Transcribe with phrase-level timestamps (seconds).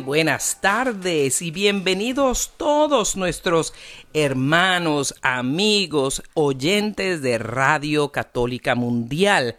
[0.00, 3.74] Buenas tardes y bienvenidos todos nuestros
[4.14, 9.56] hermanos, amigos, oyentes de Radio Católica Mundial.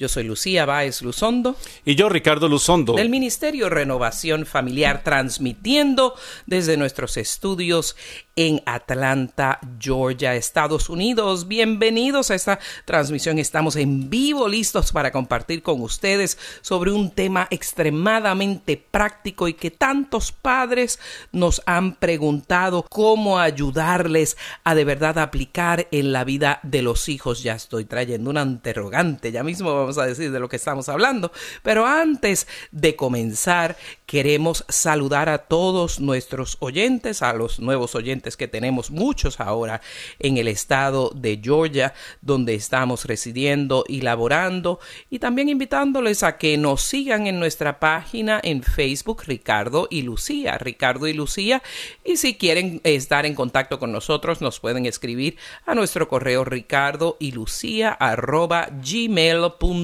[0.00, 1.56] Yo soy Lucía Báez Luzondo.
[1.84, 2.92] Y yo, Ricardo Luzondo.
[2.92, 6.14] Del Ministerio Renovación Familiar, transmitiendo
[6.46, 7.96] desde nuestros estudios
[8.36, 11.48] en Atlanta, Georgia, Estados Unidos.
[11.48, 13.40] Bienvenidos a esta transmisión.
[13.40, 19.72] Estamos en vivo, listos para compartir con ustedes sobre un tema extremadamente práctico y que
[19.72, 21.00] tantos padres
[21.32, 27.42] nos han preguntado cómo ayudarles a de verdad aplicar en la vida de los hijos.
[27.42, 31.32] Ya estoy trayendo una interrogante, ya mismo vamos a decir de lo que estamos hablando.
[31.62, 38.48] Pero antes de comenzar, queremos saludar a todos nuestros oyentes, a los nuevos oyentes que
[38.48, 39.80] tenemos muchos ahora
[40.18, 44.78] en el estado de Georgia, donde estamos residiendo y laborando,
[45.08, 50.58] y también invitándoles a que nos sigan en nuestra página en Facebook, Ricardo y Lucía,
[50.58, 51.62] Ricardo y Lucía,
[52.04, 57.16] y si quieren estar en contacto con nosotros, nos pueden escribir a nuestro correo ricardo
[57.18, 59.77] y lucía arroba gmail.com,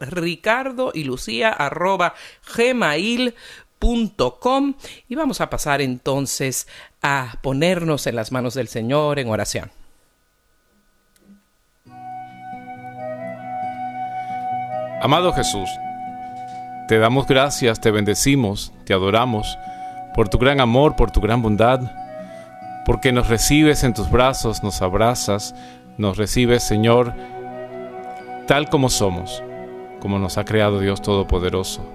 [0.00, 2.14] ricardo y lucía arroba
[2.56, 3.34] gmail
[5.08, 6.68] y vamos a pasar entonces
[7.02, 9.70] a ponernos en las manos del Señor en oración.
[15.02, 15.68] Amado Jesús,
[16.88, 19.56] te damos gracias, te bendecimos, te adoramos
[20.14, 21.80] por tu gran amor, por tu gran bondad,
[22.84, 25.54] porque nos recibes en tus brazos, nos abrazas,
[25.96, 27.14] nos recibes, Señor,
[28.50, 29.44] tal como somos,
[30.00, 31.86] como nos ha creado Dios Todopoderoso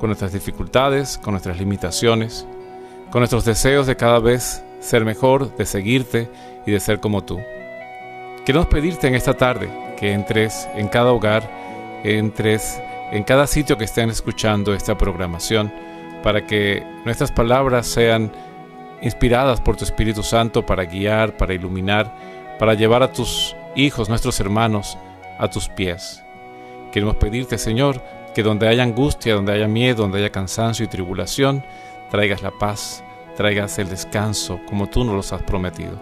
[0.00, 2.44] con nuestras dificultades, con nuestras limitaciones,
[3.12, 6.28] con nuestros deseos de cada vez ser mejor, de seguirte
[6.66, 7.38] y de ser como tú.
[8.44, 11.48] Queremos pedirte en esta tarde que entres en cada hogar,
[12.02, 12.82] entres
[13.12, 15.72] en cada sitio que estén escuchando esta programación,
[16.24, 18.32] para que nuestras palabras sean
[19.02, 22.12] inspiradas por tu Espíritu Santo para guiar, para iluminar,
[22.58, 24.98] para llevar a tus hijos, nuestros hermanos,
[25.40, 26.22] a tus pies.
[26.92, 28.02] Queremos pedirte, Señor,
[28.34, 31.64] que donde haya angustia, donde haya miedo, donde haya cansancio y tribulación,
[32.10, 33.02] traigas la paz,
[33.36, 35.98] traigas el descanso como tú nos los has prometido.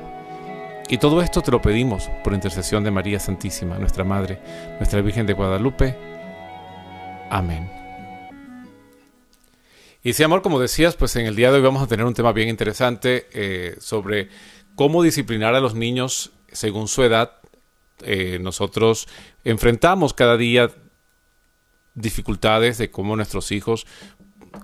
[0.88, 4.40] Y todo esto te lo pedimos por intercesión de María Santísima, nuestra Madre,
[4.78, 5.96] nuestra Virgen de Guadalupe.
[7.30, 7.70] Amén.
[10.02, 12.14] Y sí, amor, como decías, pues en el día de hoy vamos a tener un
[12.14, 14.30] tema bien interesante eh, sobre
[14.76, 17.32] cómo disciplinar a los niños según su edad.
[18.02, 19.08] Eh, nosotros
[19.44, 20.70] enfrentamos cada día
[21.94, 23.86] dificultades de cómo nuestros hijos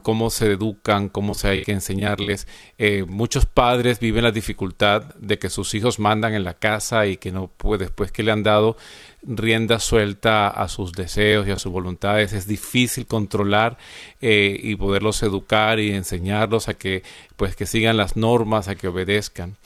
[0.02, 2.46] cómo se educan, cómo se hay que enseñarles.
[2.78, 7.16] Eh, muchos padres viven la dificultad de que sus hijos mandan en la casa y
[7.16, 8.76] que no puede, después que le han dado
[9.22, 13.78] rienda suelta a sus deseos y a sus voluntades, es difícil controlar
[14.20, 17.02] eh, y poderlos educar y enseñarlos a que
[17.36, 19.56] pues que sigan las normas, a que obedezcan.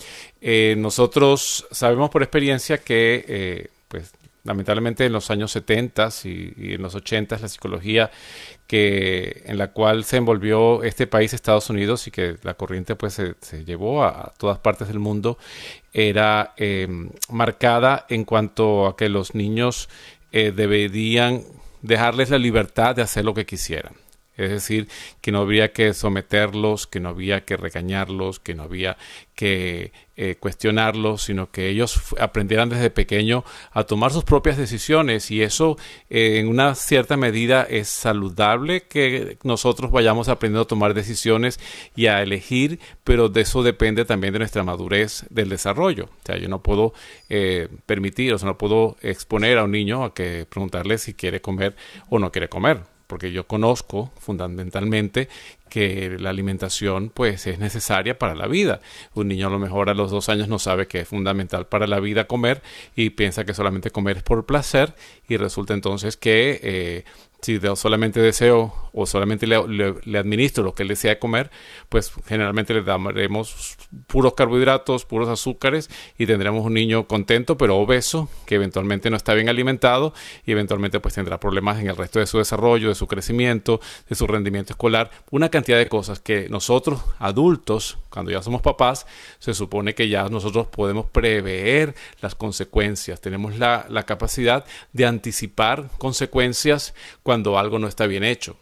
[0.40, 4.12] Eh, nosotros sabemos por experiencia que pues
[4.48, 8.10] lamentablemente en los años 70 y, en los 80 la psicología
[8.66, 13.14] que en la cual se envolvió este país Estados Unidos y que la corriente pues
[13.14, 15.38] se, llevó a, todas partes del mundo
[15.92, 19.88] era em, marcada en cuanto a que los niños
[20.32, 21.44] eh, deberían
[21.82, 23.92] dejarles la libertad de hacer lo que quisieran
[24.38, 24.88] es decir,
[25.20, 28.96] que no había que someterlos, que no había que regañarlos, que no había
[29.34, 35.42] que eh, cuestionarlos, sino que ellos aprendieran desde pequeño a tomar sus propias decisiones y
[35.42, 35.76] eso
[36.10, 41.60] eh, en una cierta medida es saludable que nosotros vayamos aprendiendo a tomar decisiones
[41.94, 46.06] y a elegir, pero de eso depende también de nuestra madurez del desarrollo.
[46.06, 46.92] O sea, yo no puedo
[47.28, 51.40] eh, permitir, o sea, no puedo exponer a un niño a que preguntarle si quiere
[51.40, 51.76] comer
[52.08, 55.28] o no quiere comer porque yo conozco fundamentalmente
[55.68, 58.80] que la alimentación pues es necesaria para la vida.
[59.14, 61.86] Un niño a lo mejor a los dos años no sabe que es fundamental para
[61.86, 62.62] la vida comer
[62.94, 64.94] y piensa que solamente comer es por placer
[65.26, 67.04] y resulta entonces que eh,
[67.40, 71.50] si solamente deseo o solamente le, administro lo que él desea comer,
[71.88, 73.76] pues generalmente le daremos
[74.08, 75.88] puros carbohidratos, puros azúcares
[76.18, 80.14] y tendremos un niño contento pero obeso que eventualmente no está bien alimentado
[80.46, 84.16] y eventualmente pues tendrá problemas en el resto de su desarrollo, de su crecimiento, de
[84.16, 89.06] su rendimiento escolar, una cantidad de cosas que nosotros adultos, cuando ya somos papás,
[89.38, 95.88] se supone que ya nosotros podemos prever las consecuencias, tenemos la, la capacidad de anticipar
[95.98, 96.94] consecuencias
[97.28, 98.56] cuando algo no está bien hecho.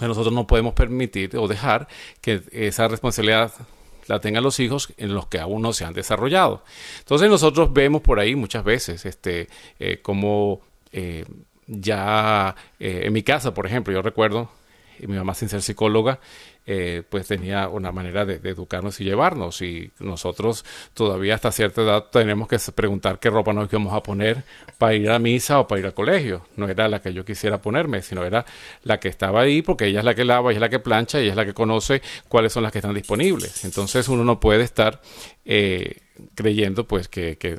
[0.00, 1.88] Nosotros no podemos permitir o dejar
[2.20, 3.52] que esa responsabilidad
[4.06, 6.62] la tengan los hijos en los que aún no se han desarrollado.
[7.00, 9.48] Entonces nosotros vemos por ahí muchas veces este,
[9.80, 10.60] eh, como
[10.92, 11.24] eh,
[11.66, 14.48] ya eh, en mi casa, por ejemplo, yo recuerdo,
[15.00, 16.20] mi mamá sin ser psicóloga,
[16.64, 19.62] eh, pues tenía una manera de, educarnos y llevarnos.
[19.62, 20.64] Y nosotros
[20.94, 24.44] todavía hasta cierta edad tenemos que preguntar qué ropa nos íbamos a poner
[24.78, 26.46] para ir a misa o para ir al colegio.
[26.56, 28.44] No era la que yo quisiera ponerme, sino era
[28.84, 31.18] la que estaba ahí porque ella es la que lava, ella es la que plancha
[31.18, 33.64] ella es la que conoce cuáles son las que están disponibles.
[33.64, 35.00] Entonces uno no puede estar...
[35.44, 35.96] Eh,
[36.34, 37.58] creyendo pues que, que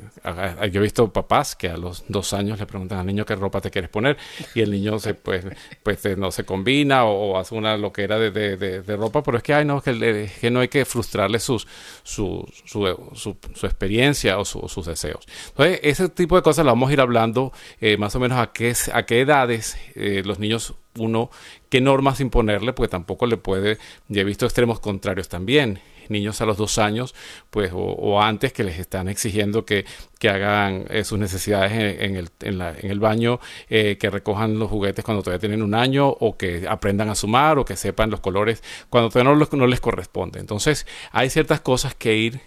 [0.70, 3.60] yo he visto papás que a los dos años le preguntan al niño qué ropa
[3.60, 4.16] te quieres poner
[4.54, 5.44] y el niño se pues
[5.82, 9.54] pues no se combina o, hace una loquera de, de, de, ropa pero es que
[9.54, 11.66] ay no que, que no hay que frustrarle sus
[12.02, 15.26] su, su, su, experiencia o sus deseos.
[15.48, 18.52] Entonces ese tipo de cosas lo vamos a ir hablando eh, más o menos a
[18.52, 21.30] qué a qué edades eh, los niños uno
[21.68, 23.78] qué normas imponerle pues tampoco le puede
[24.08, 27.14] ya he visto extremos contrarios también niños a los dos años,
[27.50, 29.84] pues, o, antes que les están exigiendo que,
[30.18, 34.58] que hagan eh, sus necesidades en, el, en, la, en, el, baño, eh, que recojan
[34.58, 38.10] los juguetes cuando todavía tienen un año, o que aprendan a sumar, o que sepan
[38.10, 40.40] los colores cuando todavía no, no les corresponde.
[40.40, 42.40] Entonces, hay ciertas cosas que ir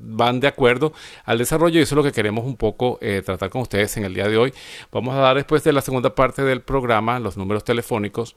[0.00, 0.92] van de acuerdo
[1.24, 4.04] al desarrollo y eso es lo que queremos un poco eh, tratar con ustedes en
[4.04, 4.52] el día de hoy.
[4.92, 8.36] Vamos a dar después de la segunda parte del programa los números telefónicos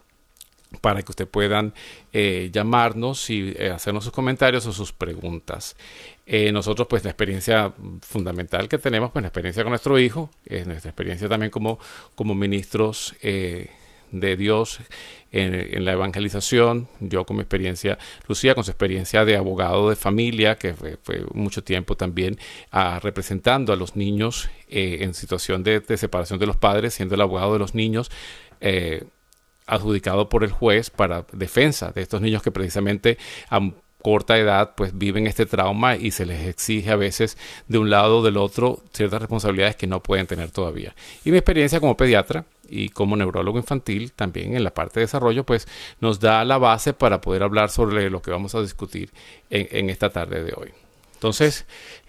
[0.80, 1.74] para que usted puedan
[2.14, 5.76] eh, llamarnos y eh, hacernos sus comentarios o sus preguntas.
[6.26, 10.66] Eh, nosotros, pues, la experiencia fundamental que tenemos, pues, la experiencia con nuestro hijo, es
[10.66, 11.78] nuestra experiencia también como,
[12.16, 14.80] como ministros de Dios
[15.32, 17.98] en, la evangelización, yo con mi experiencia,
[18.28, 20.98] Lucía con su experiencia de abogado de familia, que fue,
[21.34, 22.38] mucho tiempo también
[22.72, 27.22] ah, representando a los niños en situación de, de, separación de los padres, siendo el
[27.22, 28.12] abogado de los niños
[29.68, 33.18] adjudicado por el juez para defensa de estos niños que precisamente
[33.50, 33.60] a
[34.02, 37.38] corta edad pues viven este trauma y se les exige a veces
[37.68, 40.96] de un lado o del otro ciertas responsabilidades que no pueden tener todavía.
[41.24, 45.46] Y mi experiencia como pediatra y como neurólogo infantil también en la parte de desarrollo
[45.46, 45.68] pues
[46.00, 49.12] nos da la base para poder hablar sobre lo que vamos a discutir
[49.50, 50.70] en, esta tarde de hoy.
[51.14, 51.66] Entonces,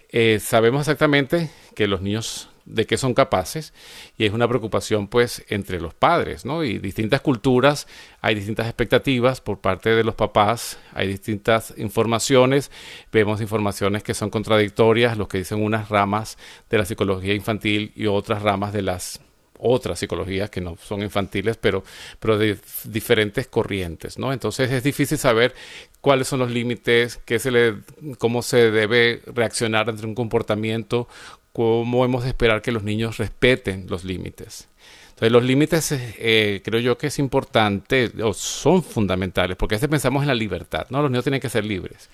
[0.09, 3.73] eh, sabemos exactamente que los niños de qué son capaces
[4.17, 6.63] y es una preocupación pues entre los padres, ¿no?
[6.63, 7.87] Y distintas culturas,
[8.21, 12.71] hay distintas expectativas por parte de los papás, hay distintas informaciones,
[13.11, 16.37] vemos informaciones que son contradictorias, los que dicen unas ramas
[16.69, 19.19] de la psicología infantil y otras ramas de las
[19.63, 21.83] otras psicologías que no son infantiles, pero,
[22.19, 24.33] pero de diferentes corrientes, ¿no?
[24.33, 25.53] Entonces es difícil saber
[26.01, 27.75] cuáles son los límites, qué se le,
[28.17, 31.07] cómo se debe reaccionar ante un comportamiento,
[31.53, 34.67] cómo hemos de esperar que los niños respeten los límites.
[35.09, 39.89] Entonces los límites eh, creo yo que es importante o son fundamentales porque a veces
[39.89, 41.01] pensamos en la libertad, ¿no?
[41.03, 42.09] Los niños tienen que ser libres.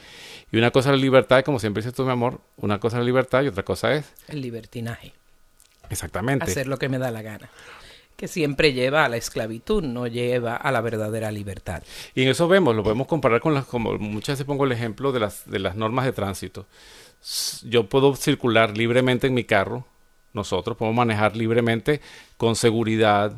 [0.51, 2.99] Y una cosa es la libertad, como siempre dices tú, mi amor, una cosa es
[2.99, 4.13] la libertad y otra cosa es...
[4.27, 5.13] El libertinaje.
[5.89, 6.43] Exactamente.
[6.43, 7.49] Hacer lo que me da la gana
[8.19, 11.81] que siempre lleva a la esclavitud, no lleva a la verdadera libertad.
[12.13, 15.13] Y en eso vemos, lo podemos comparar con las, como muchas veces pongo el ejemplo
[15.13, 16.65] de las, de las normas de tránsito
[17.63, 19.85] yo puedo circular libremente en mi carro,
[20.33, 22.01] nosotros podemos manejar libremente
[22.37, 23.33] con seguridad,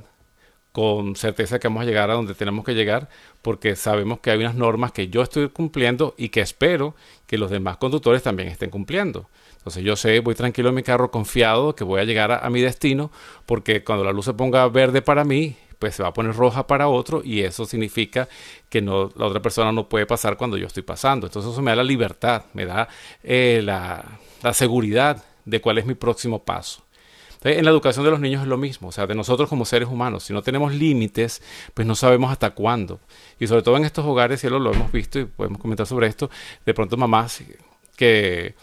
[0.71, 3.09] con certeza que vamos a llegar a donde tenemos que llegar,
[3.41, 6.95] porque sabemos que hay unas normas que yo estoy cumpliendo y que espero
[7.27, 9.29] que los demás conductores también estén cumpliendo.
[9.57, 12.61] Entonces yo sé, voy tranquilo en mi carro, confiado que voy a llegar a, mi
[12.61, 13.11] destino,
[13.45, 16.67] porque cuando la luz se ponga verde para mí, pues se va a poner roja
[16.67, 18.29] para otro y eso significa
[18.69, 21.25] que no, la otra persona no puede pasar cuando yo estoy pasando.
[21.25, 22.87] Entonces eso me da la libertad, me da
[23.23, 24.19] eh, la,
[24.53, 26.83] seguridad de cuál es mi próximo paso.
[27.43, 29.89] en la educación de los niños es lo mismo, o sea, de nosotros como seres
[29.89, 31.41] humanos, si no tenemos límites,
[31.73, 32.99] pues no sabemos hasta cuándo.
[33.39, 36.29] Y sobre todo en estos hogares, cielo, lo hemos visto y podemos comentar sobre esto,
[36.63, 37.43] de pronto mamás
[37.97, 38.53] que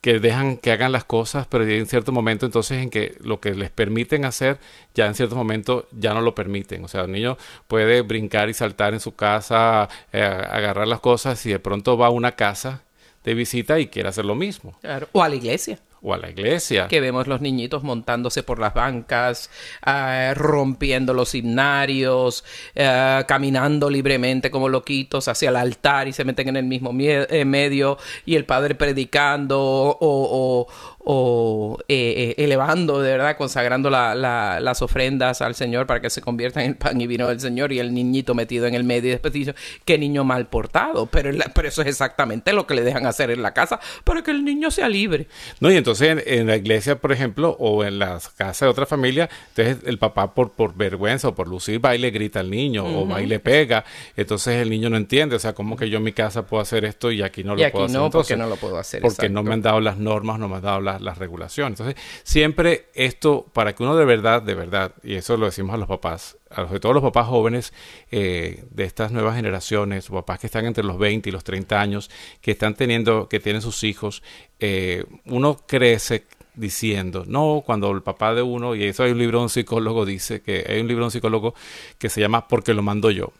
[0.00, 3.54] que dejan que hagan las cosas, pero en cierto momento entonces en que lo que
[3.54, 4.58] les permiten hacer,
[4.94, 6.84] ya en cierto momento ya no lo permiten.
[6.84, 7.36] O sea, el niño
[7.68, 12.06] puede brincar y saltar en su casa, eh, agarrar las cosas y de pronto va
[12.06, 12.82] a una casa
[13.24, 14.74] de visita y quiere hacer lo mismo.
[15.12, 16.88] O a la iglesia o a la iglesia.
[16.88, 19.50] Que vemos los niñitos montándose por las bancas,
[19.82, 22.44] ah, rompiendo los himnarios,
[22.76, 27.44] ah, caminando libremente como loquitos hacia el altar y se meten en el mismo eh,
[27.44, 29.58] medio y el padre predicando
[30.00, 30.66] o,
[31.02, 36.70] eh, eh, elevando, de verdad, consagrando las ofrendas al Señor para que se conviertan en
[36.70, 39.32] el pan y vino del Señor y el niñito metido en el medio y después
[39.32, 39.54] dice,
[39.84, 43.42] qué niño mal portado, pero, pero eso es exactamente lo que le dejan hacer en
[43.42, 45.26] la casa para que el niño sea libre.
[45.58, 49.30] No, y entonces en, la iglesia, por ejemplo, o en las casas de otra familia,
[49.56, 52.84] entonces el papá por, por vergüenza o por lucir va y le grita al niño
[52.84, 53.84] o va y le pega,
[54.16, 56.84] entonces el niño no entiende, o sea, ¿cómo que yo en mi casa puedo hacer
[56.84, 57.98] esto y aquí no lo puedo hacer?
[57.98, 59.00] No, porque no lo puedo hacer.
[59.00, 61.78] Porque no me han dado las normas, no me han dado las las, regulaciones.
[61.78, 65.78] Entonces, siempre esto, para que uno de verdad, de verdad, y eso lo decimos a
[65.78, 67.72] los papás, a los, de todos los papás jóvenes
[68.10, 72.10] eh, de estas nuevas generaciones, papás que están entre los 20 y los 30 años,
[72.40, 74.22] que están teniendo, que tienen sus hijos,
[74.58, 79.38] eh, uno crece diciendo, no, cuando el papá de uno, y eso hay un libro
[79.38, 81.54] de un psicólogo, dice que hay un libro de un psicólogo
[81.98, 83.32] que se llama Porque lo mando yo.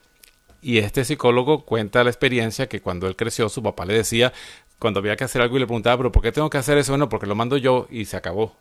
[0.61, 4.31] Y este psicólogo cuenta la experiencia que cuando él creció, su papá le decía,
[4.81, 6.91] cuando había que hacer algo y le preguntaba, pero ¿por qué tengo que hacer eso?
[6.91, 8.57] Bueno, porque lo mando yo y se acabó.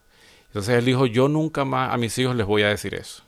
[0.48, 3.22] Entonces él dijo, yo nunca más a mis hijos les voy a decir eso.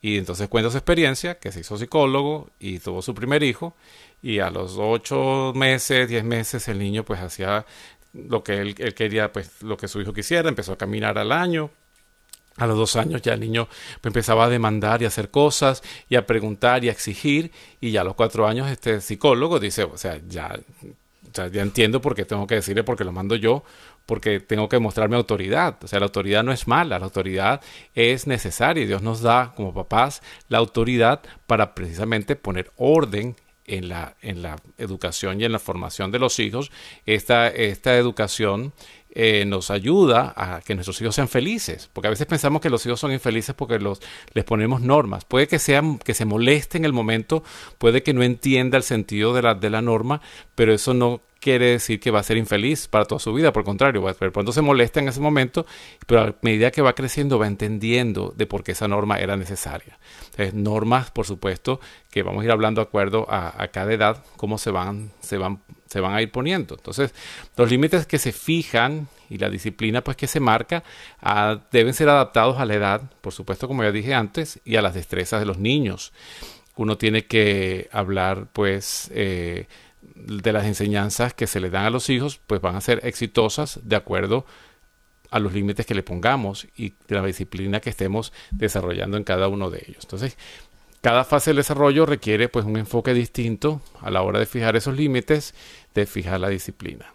[0.00, 3.74] Y entonces cuenta su experiencia, que se hizo psicólogo y tuvo su primer hijo.
[4.22, 7.66] Y a los ocho meses, diez meses, el niño pues hacía
[8.12, 11.70] lo que él, quería, pues lo que su hijo quisiera, empezó a caminar al año,
[12.58, 13.66] a los dos años ya el niño
[14.00, 17.50] pues, empezaba a demandar y a hacer cosas y a preguntar y a exigir.
[17.80, 20.60] Y ya a los cuatro años este psicólogo dice, o sea, ya
[21.48, 23.64] ya entiendo por qué tengo que decirle porque lo mando yo,
[24.06, 25.76] porque tengo que mostrar mi autoridad.
[25.82, 27.60] O sea, la autoridad no es mala, la autoridad
[27.94, 28.86] es necesaria.
[28.86, 34.56] Dios nos da como papás la autoridad para precisamente poner orden en la, en la
[34.78, 36.70] educación y en la formación de los hijos.
[37.06, 38.72] Esta, esta educación
[39.12, 42.84] eh, nos ayuda a que nuestros hijos sean felices, porque a veces pensamos que los
[42.86, 44.00] hijos son infelices porque los,
[44.32, 45.24] les ponemos normas.
[45.24, 47.42] Puede que, sean, que se moleste en el momento,
[47.78, 50.20] puede que no entienda el sentido de la, de la norma,
[50.54, 53.62] pero eso no quiere decir que va a ser infeliz para toda su vida, por
[53.62, 55.66] el contrario, va a pronto se molesta en ese momento,
[56.06, 59.98] pero a medida que va creciendo va entendiendo de por qué esa norma era necesaria.
[60.30, 64.58] Entonces, normas, por supuesto, que vamos a ir hablando de acuerdo a, cada edad, cómo
[64.58, 66.76] se van, se van, se van a ir poniendo.
[66.76, 67.12] Entonces,
[67.56, 70.84] los límites que se fijan y la disciplina pues que se marca
[71.20, 74.82] ah, deben ser adaptados a la edad, por supuesto, como ya dije antes, y a
[74.82, 76.12] las destrezas de los niños.
[76.76, 79.66] Uno tiene que hablar pues eh,
[80.02, 83.80] de las enseñanzas que se le dan a los hijos, pues van a ser exitosas
[83.82, 84.46] de acuerdo
[85.30, 89.48] a los límites que le pongamos y de la disciplina que estemos desarrollando en cada
[89.48, 90.04] uno de ellos.
[90.04, 90.36] Entonces,
[91.00, 94.96] cada fase del desarrollo requiere pues un enfoque distinto a la hora de fijar esos
[94.96, 95.54] límites,
[95.94, 97.12] de fijar la disciplina.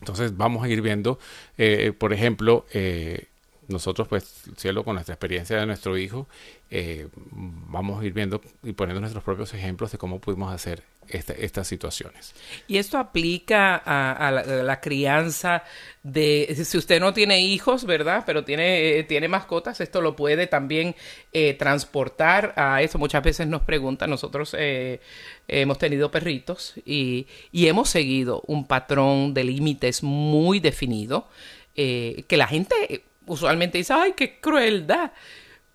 [0.00, 1.18] Entonces vamos a ir viendo,
[1.56, 3.26] eh, por ejemplo, eh,
[3.68, 6.26] nosotros pues, cielo, con nuestra experiencia de nuestro hijo,
[6.70, 11.66] eh, vamos a ir viendo y poniendo nuestros propios ejemplos de cómo pudimos hacer estas
[11.66, 12.34] situaciones.
[12.66, 15.64] Y esto aplica a, la, crianza
[16.02, 18.24] de, si usted no tiene hijos, ¿verdad?
[18.26, 20.94] Pero tiene, tiene mascotas, esto lo puede también
[21.32, 22.98] eh, transportar a eso.
[22.98, 25.00] Muchas veces nos preguntan, nosotros eh,
[25.46, 31.28] hemos tenido perritos y, y, hemos seguido un patrón de límites muy definido,
[31.74, 35.12] que la gente usualmente dice, ay, qué crueldad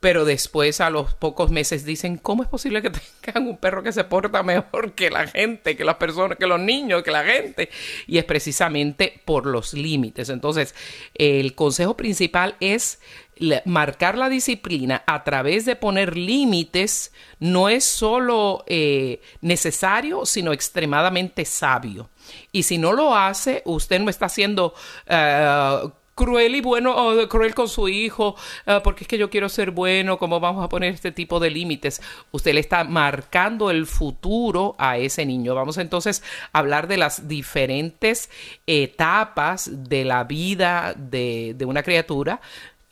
[0.03, 2.91] pero después a los pocos meses dicen, ¿cómo es posible que
[3.22, 6.60] tengan un perro que se porta mejor que la gente, que las personas, que los
[6.60, 7.69] niños, que la gente?
[8.05, 10.27] Y es precisamente por los límites.
[10.27, 10.75] Entonces,
[11.13, 13.00] el consejo principal es
[13.63, 21.45] marcar la disciplina a través de poner límites no es solo eh, necesario, sino extremadamente
[21.45, 22.10] sabio.
[22.51, 24.74] Y si no lo hace, usted no está haciendo...
[25.07, 29.50] Eh, cruel y bueno, o cruel con su hijo, ah, porque es que yo quiero
[29.50, 32.01] ser bueno, ¿cómo vamos a poner este tipo de límites?
[32.32, 35.55] Usted le está marcando el futuro a ese niño.
[35.55, 38.29] Vamos entonces a hablar de las diferentes
[38.67, 42.41] etapas de la vida de, una criatura.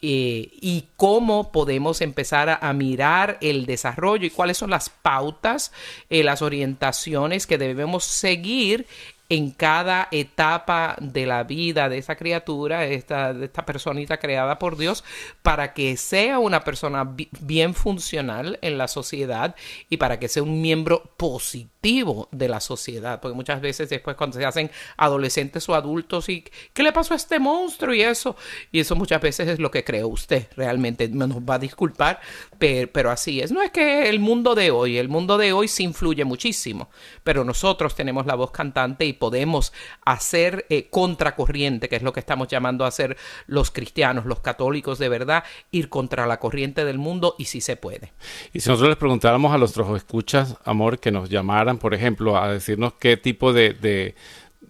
[0.04, 5.72] Eh, y cómo podemos empezar a, mirar el desarrollo y cuáles son las pautas,
[6.10, 8.88] eh, las orientaciones que debemos seguir
[9.32, 14.76] en cada etapa de la vida de esa criatura, esta, de esta personita creada por
[14.76, 15.06] Dios,
[15.42, 17.10] para que sea una persona
[17.40, 19.56] bien funcional en la sociedad
[19.90, 23.22] y para que sea un miembro positivo de la sociedad.
[23.22, 27.18] Porque muchas veces después cuando se hacen adolescentes o adultos y ¿qué le pasó a
[27.18, 28.36] este monstruo y eso?
[28.74, 30.50] Y eso muchas veces es lo que cree usted.
[30.58, 32.20] Realmente nos va a disculpar,
[32.62, 33.51] pero, así es.
[33.51, 36.91] No es que el mundo de hoy, el mundo de hoy sí influye muchísimo,
[37.24, 39.74] pero nosotros tenemos la voz cantante y podemos
[40.06, 45.00] hacer eh, contracorriente, que es lo que estamos llamando a hacer los cristianos, los católicos
[45.00, 48.13] de verdad, ir contra la corriente del mundo y sí se puede.
[48.53, 52.53] Y si nosotros les preguntáramos a nuestros escuchas, amor, que nos llamaran, por ejemplo, a
[52.53, 53.74] decirnos qué tipo de,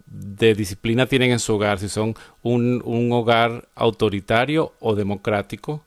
[0.06, 5.84] de disciplina tienen en su hogar, si son un, un, hogar autoritario o democrático,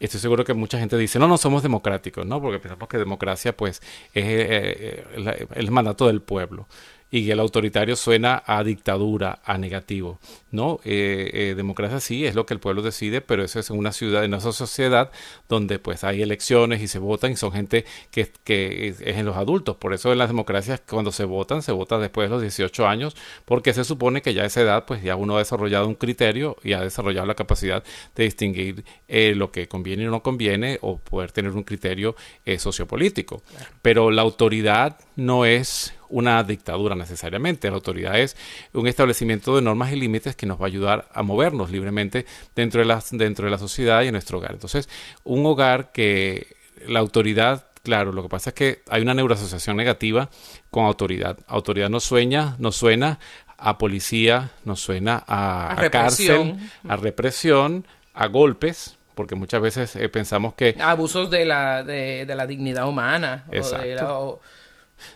[0.00, 2.40] estoy seguro que mucha gente dice, no, no somos democráticos, ¿no?
[2.40, 3.82] Porque pensamos que democracia, pues,
[4.14, 6.66] es eh, eh, el mandato del pueblo
[7.10, 10.18] y que el autoritario suena a dictadura, a negativo.
[10.50, 13.78] No, eh, eh, democracia sí es lo que el pueblo decide, pero eso es en
[13.78, 15.10] una ciudad, en una sociedad
[15.48, 19.36] donde pues hay elecciones y se votan y son gente que, que es, en los
[19.36, 19.76] adultos.
[19.76, 23.16] Por eso en las democracias cuando se votan, se vota después de los 18 años,
[23.44, 26.56] porque se supone que ya a esa edad pues ya uno ha desarrollado un criterio
[26.62, 27.82] y ha desarrollado la capacidad
[28.14, 32.16] de distinguir eh, lo que conviene y no conviene o poder tener un criterio
[32.58, 33.42] sociopolítico.
[33.82, 37.68] Pero la autoridad no es una dictadura necesariamente.
[37.68, 38.36] La autoridad es
[38.72, 42.80] un establecimiento de normas y límites que nos va a ayudar a movernos libremente dentro
[42.80, 44.52] de la, dentro de la sociedad y en nuestro hogar.
[44.52, 44.88] Entonces,
[45.24, 50.28] un hogar que la autoridad Claro, lo que pasa es que hay una neuroasociación negativa
[50.70, 51.38] con autoridad.
[51.46, 53.18] Autoridad nos sueña, nos suena
[53.56, 60.54] a policía, nos suena a, cárcel, a represión, a golpes, porque muchas veces eh, pensamos
[60.54, 60.76] que...
[60.78, 63.46] Abusos de la, de, la dignidad humana.
[63.50, 64.40] Exacto.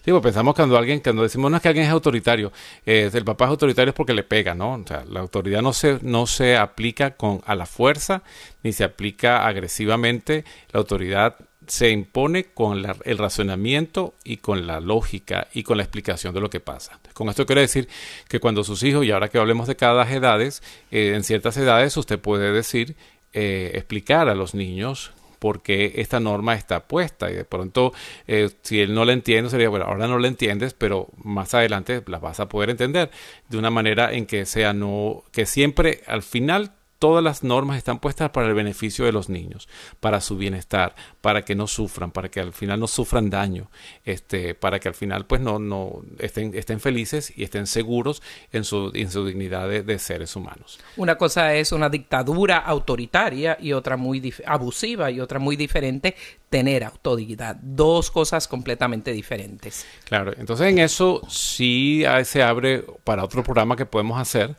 [0.04, 2.52] Digo, pensamos cuando alguien, cuando decimos no es que alguien es autoritario,
[2.86, 4.74] eh, el papá es autoritario es porque le pega, ¿no?
[4.74, 8.22] O sea, la autoridad no se, no se aplica con, a la fuerza,
[8.62, 10.44] ni se aplica agresivamente.
[10.72, 11.36] La autoridad
[11.66, 16.50] se impone con el razonamiento y con la lógica y con la explicación de lo
[16.50, 16.98] que pasa.
[17.14, 17.88] Con esto quiero decir
[18.28, 21.96] que cuando sus hijos, y ahora que hablemos de cada edades, eh, en ciertas edades
[21.96, 22.96] usted puede decir,
[23.32, 25.12] eh, explicar a los niños
[25.42, 27.28] porque esta norma está puesta.
[27.28, 27.92] Y de pronto
[28.28, 32.00] eh, si él no la entiende sería bueno ahora no la entiendes pero más adelante
[32.06, 33.10] la vas a poder entender.
[33.48, 37.98] De una manera en que sea no que siempre al final todas las normas están
[37.98, 42.30] puestas para el beneficio de los niños, para su bienestar, para que no sufran, para
[42.30, 43.72] que al final no sufran daño,
[44.04, 48.22] este, para que al final pues no, no estén, estén felices y estén seguros
[48.52, 50.78] en su, en su dignidad de, seres humanos.
[50.96, 56.14] Una cosa es una dictadura autoritaria y otra muy abusiva y otra muy diferente
[56.48, 57.56] tener autoridad.
[57.56, 59.84] Dos cosas completamente diferentes.
[60.04, 64.54] Claro, entonces en eso sí se abre para otro programa que podemos hacer,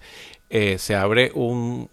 [0.50, 1.90] eh, se abre un,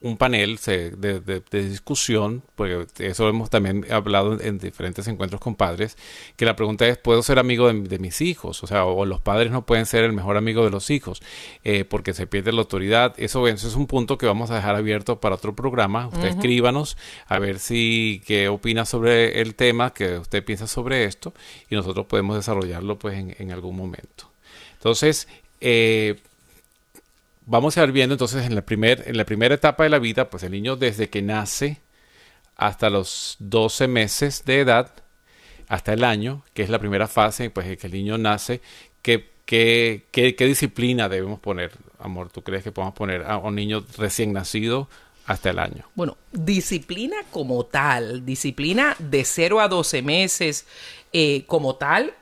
[0.00, 5.96] un panel de, discusión, porque eso hemos también hablado en diferentes encuentros con padres,
[6.36, 8.62] que la pregunta es, ¿puedo ser amigo de, mis hijos?
[8.62, 11.20] O sea, o, los padres no pueden ser el mejor amigo de los hijos,
[11.64, 13.14] eh, porque se pierde la autoridad.
[13.16, 16.06] Eso, eso, es un punto que vamos a dejar abierto para otro programa.
[16.08, 21.34] Usted escríbanos a ver si qué opina sobre el tema, qué usted piensa sobre esto,
[21.68, 24.30] y nosotros podemos desarrollarlo pues en, en algún momento.
[24.74, 25.26] Entonces,
[25.60, 26.20] eh,
[27.48, 30.30] vamos a ir viendo entonces en la, primer, en la primera etapa de la vida,
[30.30, 31.80] pues el niño desde que nace
[32.56, 34.92] hasta los 12 meses de edad,
[35.66, 38.60] hasta el año, que es la primera fase, pues que el niño nace,
[39.02, 42.30] ¿qué, qué, qué, disciplina debemos poner, amor?
[42.30, 44.88] ¿Tú crees que podemos poner a un niño recién nacido
[45.26, 45.84] hasta el año?
[45.94, 50.66] Bueno, disciplina como tal, disciplina de 0 a 12 meses
[51.12, 52.12] eh, como tal,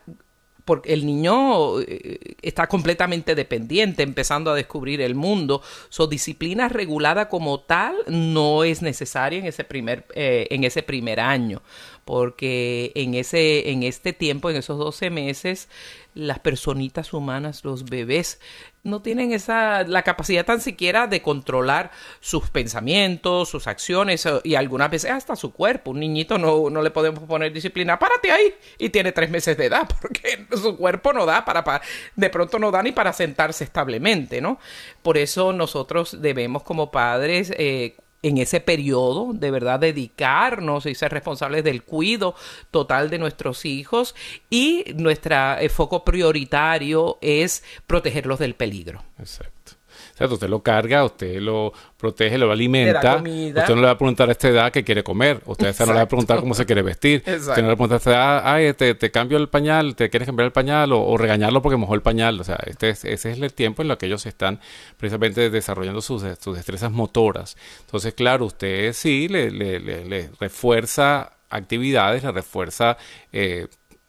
[0.66, 5.62] porque el niño eh, está completamente dependiente, empezando a descubrir el mundo.
[5.88, 11.20] Su disciplina regulada como tal no es necesaria en ese primer, eh, en ese primer
[11.20, 11.62] año
[12.06, 15.68] porque en, ese, en este tiempo, en esos 12 meses,
[16.14, 18.38] las personitas humanas, los bebés,
[18.84, 21.90] no tienen esa, la capacidad tan siquiera de controlar
[22.20, 25.90] sus pensamientos, sus acciones y algunas veces hasta su cuerpo.
[25.90, 29.66] Un niñito no, no le podemos poner disciplina, párate ahí y tiene tres meses de
[29.66, 31.82] edad porque su cuerpo no da para, para,
[32.14, 34.60] de pronto no da ni para sentarse establemente, ¿no?
[35.02, 37.96] Por eso nosotros debemos como padres eh,
[38.28, 42.34] en ese periodo, de verdad dedicarnos y ser responsables del cuidado
[42.70, 44.14] total de nuestros hijos
[44.50, 45.36] y nuestro
[45.70, 49.02] foco prioritario es protegerlos del peligro.
[49.18, 49.75] Exacto.
[50.18, 53.16] O usted lo carga, usted lo protege, lo alimenta.
[53.16, 55.42] Usted no le va a preguntar a esta edad qué quiere comer.
[55.44, 57.22] Usted no le va a preguntar cómo se quiere vestir.
[57.26, 59.94] Usted no le va a preguntar a esta edad, ay, te, te, cambio el pañal,
[59.94, 62.40] te quieres cambiar el pañal o, regañarlo porque mojó el pañal.
[62.40, 64.60] O sea, este ese es el tiempo en el que ellos están
[64.96, 67.56] precisamente desarrollando sus, sus destrezas motoras.
[67.80, 72.96] Entonces, claro, usted sí le, le, le, refuerza actividades, le refuerza
[73.32, 73.66] eh,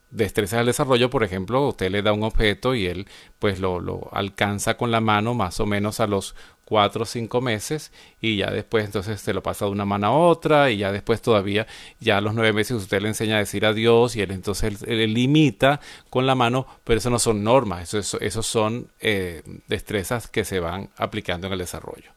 [0.10, 3.08] destrezas del desarrollo, por ejemplo, usted le da un objeto y él
[3.40, 6.36] pues lo, lo, alcanza con la mano más o menos a los
[6.68, 10.12] cuatro o cinco meses y ya después entonces se lo pasa de una mano a
[10.12, 11.66] otra y ya después todavía
[12.02, 15.14] ya a los nueve meses usted le enseña a decir adiós y él entonces él,
[15.14, 20.44] limita con la mano, pero eso no son normas, eso, eso, son eh, destrezas que
[20.44, 22.17] se van aplicando en el desarrollo.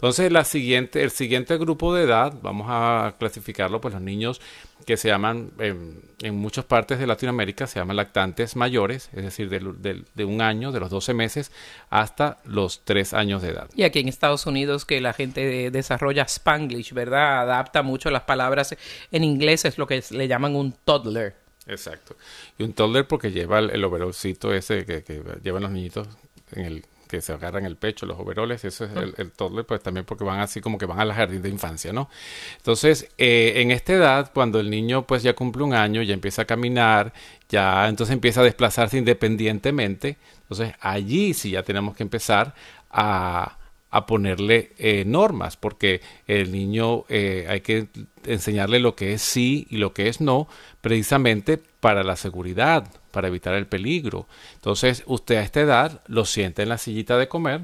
[0.00, 4.40] Entonces, la siguiente, el siguiente grupo de edad, vamos a clasificarlo, pues los niños
[4.86, 10.24] que se llaman, en muchas partes de Latinoamérica, se llaman lactantes mayores, es decir, de,
[10.24, 11.52] un año, de los 12 meses,
[11.90, 13.68] hasta los 3 años de edad.
[13.76, 17.42] Y aquí en Estados Unidos que la gente desarrolla Spanglish, ¿verdad?
[17.42, 18.74] Adapta mucho las palabras
[19.12, 21.36] en inglés, es lo que le llaman un toddler.
[21.66, 22.16] Exacto.
[22.56, 26.08] Y un toddler porque lleva el, el overolcito ese que, que llevan los niñitos
[26.52, 29.82] en el que se agarran el pecho, los overoles, eso es el, el, toddler, pues
[29.82, 32.08] también porque van así como que van a la jardín de infancia, ¿no?
[32.56, 36.42] Entonces, eh, en esta edad, cuando el niño pues ya cumple un año, ya empieza
[36.42, 37.12] a caminar,
[37.48, 42.54] ya entonces empieza a desplazarse independientemente, entonces allí sí ya tenemos que empezar
[42.90, 43.58] a,
[43.90, 47.88] a ponerle eh, normas, porque el niño eh, hay que
[48.24, 50.48] enseñarle lo que es sí y lo que es no,
[50.80, 54.26] precisamente para la seguridad, para evitar el peligro.
[54.54, 57.62] Entonces, usted a esta edad lo siente en la sillita de comer.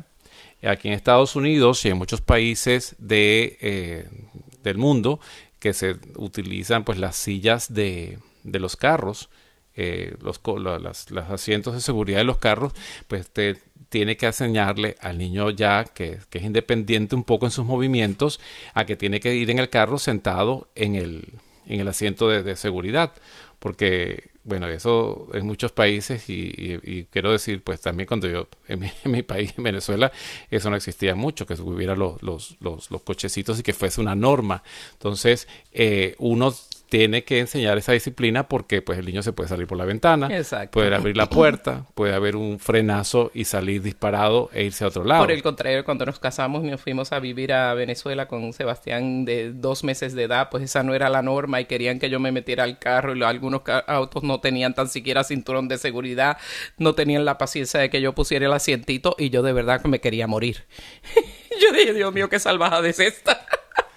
[0.63, 4.09] Aquí en Estados Unidos y en muchos países de, eh,
[4.63, 5.21] del mundo
[5.59, 9.29] que se utilizan pues las sillas de, los carros,
[9.75, 10.41] eh, los,
[11.11, 12.73] las, asientos de seguridad de los carros,
[13.09, 13.57] pues te,
[13.89, 18.41] tiene que enseñarle al niño ya que, es independiente un poco en sus movimientos,
[18.75, 21.33] a que tiene que ir en el carro sentado en el,
[21.67, 23.13] en el asiento de seguridad,
[23.59, 29.23] porque bueno, eso en muchos países y, quiero decir, pues también cuando yo, en mi,
[29.23, 30.13] país, en Venezuela,
[30.51, 34.15] eso no existía mucho, que hubiera los, los, los, los cochecitos y que fuese una
[34.15, 34.63] norma.
[34.93, 36.55] Entonces, eh, uno
[36.89, 40.29] tiene que enseñar esa disciplina porque pues el niño se puede salir por la ventana,
[40.71, 45.05] puede abrir la puerta, puede haber un frenazo y salir disparado e irse a otro
[45.05, 45.23] lado.
[45.23, 49.25] Por el contrario, cuando nos casamos y nos fuimos a vivir a Venezuela con Sebastián
[49.25, 52.21] de dos meses de edad, pues esa no era la norma y querían que yo
[52.21, 56.39] me metiera al carro y algunos autos no tenían tan siquiera cinturón de seguridad,
[56.79, 59.89] no tenían la paciencia de que yo pusiera el asientito y yo de verdad que
[59.89, 60.65] me quería morir.
[61.61, 63.45] yo dije, Dios mío, qué salvajada es esta.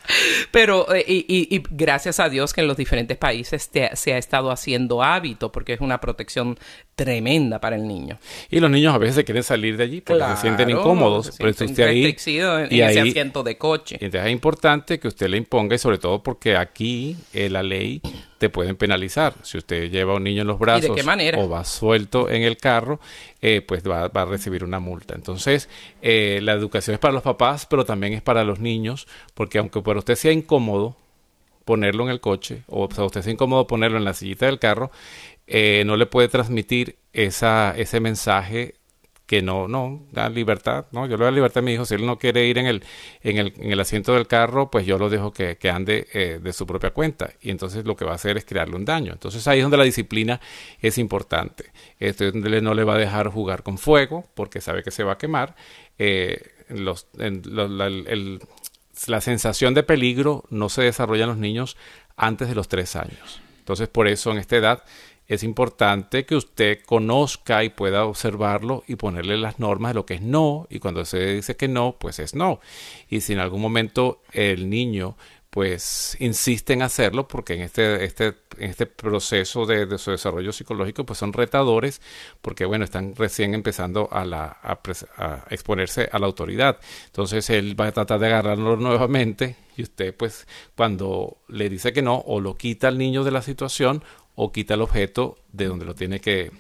[0.52, 5.04] Pero, eh, y, gracias a Dios que en los diferentes países se ha estado haciendo
[5.04, 6.58] hábito, porque es una protección
[6.95, 8.19] tremenda para el niño.
[8.50, 11.28] Y los niños a veces se quieren salir de allí porque se sienten incómodos.
[11.28, 13.98] Se sienten ahí, en, y ese asiento de coche.
[14.02, 18.02] Entonces es importante que usted le imponga, y sobre todo porque aquí eh, la ley
[18.39, 19.36] te pueden penalizar.
[19.43, 20.97] Si usted lleva a un niño en los brazos
[21.38, 22.99] o va suelto en el carro,
[23.41, 25.13] eh, pues va, a recibir una multa.
[25.13, 25.69] Entonces,
[26.02, 29.82] eh, la educación es para los papás, pero también es para los niños, porque aunque
[29.82, 30.95] para usted sea incómodo
[31.65, 34.89] ponerlo en el coche, o sea, usted sea incómodo ponerlo en la sillita del carro,
[35.45, 38.75] eh, no le puede transmitir esa, ese mensaje
[39.29, 41.05] que no, no, da libertad, ¿no?
[41.05, 42.83] Yo le doy libertad a mi hijo, si él no quiere ir en el,
[43.21, 46.39] en el, en el asiento del carro, pues yo lo dejo que, que ande eh,
[46.41, 47.29] de su propia cuenta.
[47.39, 49.11] Y entonces lo que va a hacer es crearle un daño.
[49.11, 50.41] Entonces ahí es donde la disciplina
[50.81, 51.65] es importante.
[51.99, 55.03] Este es donde no le va a dejar jugar con fuego, porque sabe que se
[55.03, 55.55] va a quemar.
[55.99, 57.05] Eh, los,
[59.05, 61.77] la sensación de peligro no se desarrolla en los niños
[62.17, 63.41] antes de los tres años.
[63.59, 64.83] Entonces por eso en esta edad
[65.29, 70.15] es importante que usted conozca y pueda observarlo y ponerle las normas de lo que
[70.15, 72.59] es no y cuando se dice que no, pues es no.
[73.09, 75.15] Y si en algún momento el niño
[75.49, 81.17] pues insiste en hacerlo porque en este, este, este proceso de, su desarrollo psicológico pues
[81.17, 82.01] son retadores
[82.41, 87.87] porque bueno están recién empezando a, la, a, exponerse a la autoridad entonces él va
[87.87, 92.55] a tratar de agarrarlo nuevamente y usted pues cuando le dice que no o lo
[92.55, 94.03] quita al niño de la situación
[94.41, 96.52] o quita el objeto de donde lo tiene que,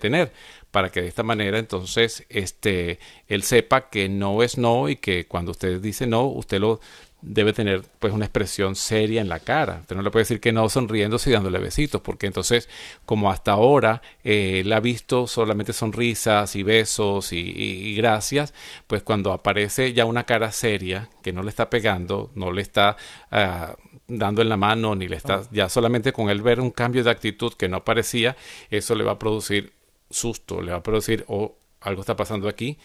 [0.00, 0.32] tener
[0.70, 5.26] para que de esta manera entonces este él sepa que no es no y que
[5.26, 6.80] cuando usted dice no usted lo
[7.22, 9.78] debe tener pues una expresión seria en la cara.
[9.80, 12.68] Usted no le puede decir que no sonriéndose y dándole besitos porque entonces
[13.04, 18.54] como hasta ahora eh, él ha visto solamente sonrisas y besos y, gracias
[18.86, 22.96] pues cuando aparece ya una cara seria que no le está pegando no le está
[23.30, 23.76] ah,
[24.08, 27.10] dando en la mano ni le está, ya solamente con él ver un cambio de
[27.10, 28.36] actitud que no parecía,
[28.70, 29.72] eso le va a producir
[30.10, 32.78] susto, le va a producir, o oh, algo está pasando aquí,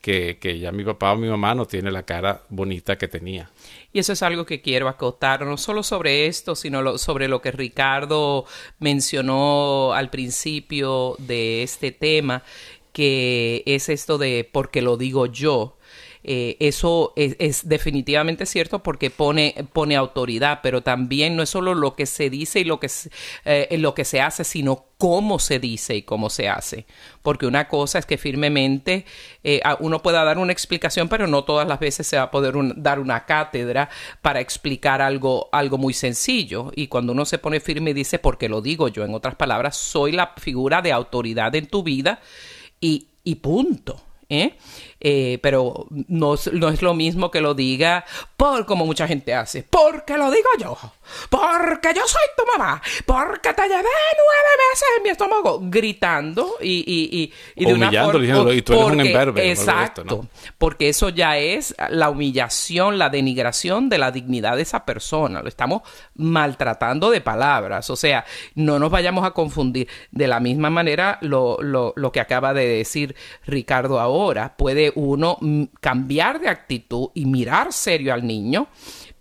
[0.00, 3.50] que, que ya mi papá o mi mamá no tiene la cara bonita que tenía.
[3.92, 7.52] Y eso es algo que quiero acotar, no solo sobre esto, sino sobre lo que
[7.52, 8.44] Ricardo
[8.80, 12.42] mencionó al principio de este tema,
[12.92, 15.78] que es esto de porque lo digo yo.
[16.26, 21.94] Eh, eso es, definitivamente cierto porque pone, pone autoridad, pero también no es solo lo
[21.94, 22.90] que se dice y lo que,
[23.44, 26.86] eh, lo que se hace, sino cómo se dice y cómo se hace.
[27.20, 29.04] Porque una cosa es que firmemente
[29.42, 32.54] eh, uno pueda dar una explicación, pero no todas las veces se va a poder
[32.76, 33.90] dar una cátedra
[34.22, 36.72] para explicar algo, algo muy sencillo.
[36.74, 39.76] Y cuando uno se pone firme y dice, porque lo digo yo, en otras palabras,
[39.76, 42.20] soy la figura de autoridad en tu vida
[42.80, 44.00] y, y punto.
[44.28, 44.56] ¿eh?
[45.06, 48.06] Eh, pero no, no, es lo mismo que lo diga
[48.38, 50.78] por como mucha gente hace, porque lo digo yo,
[51.28, 56.84] porque yo soy tu mamá, porque te llevé nueve meses en mi estómago, gritando y,
[56.86, 61.74] y, y, de una forma, y tú eres un imberbe, Exacto, porque eso ya es
[61.90, 65.82] la humillación, la denigración de la dignidad de esa persona, lo estamos
[66.14, 69.86] maltratando de palabras, o sea, no nos vayamos a confundir.
[70.10, 73.14] De la misma manera, lo, lo, lo que acaba de decir
[73.44, 75.38] Ricardo ahora, puede uno
[75.80, 78.68] cambiar de actitud y mirar serio al niño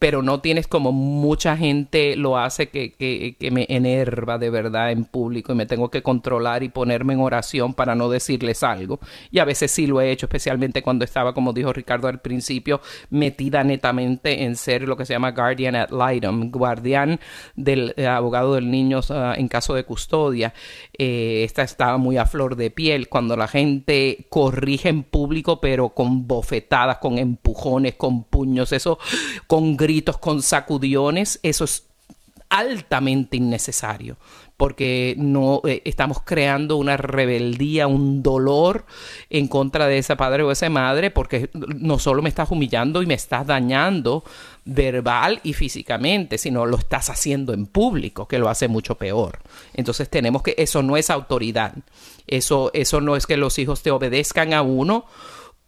[0.03, 5.05] pero no tienes como mucha gente lo hace que, que, me enerva de verdad en
[5.05, 8.99] público y me tengo que controlar y ponerme en oración para no decirles algo.
[9.31, 12.81] Y a veces sí lo he hecho, especialmente cuando estaba, como dijo Ricardo al principio,
[13.11, 17.21] metida netamente en ser lo que se llama guardian ad litem, guardián
[17.55, 18.99] del eh, abogado del niño
[19.37, 20.53] en caso de custodia.
[20.97, 25.91] Eh, esta estaba muy a flor de piel cuando la gente corrige en público, pero
[25.91, 28.99] con bofetadas, con empujones, con puños, eso
[29.47, 31.83] con con sacudiones, eso es
[32.49, 34.17] altamente innecesario
[34.57, 38.85] porque no eh, estamos creando una rebeldía, un dolor
[39.29, 43.05] en contra de ese padre o esa madre, porque no solo me estás humillando y
[43.05, 44.23] me estás dañando
[44.63, 49.39] verbal y físicamente, sino lo estás haciendo en público, que lo hace mucho peor.
[49.73, 51.73] Entonces tenemos que, eso no es autoridad,
[52.27, 55.05] eso, eso no es que los hijos te obedezcan a uno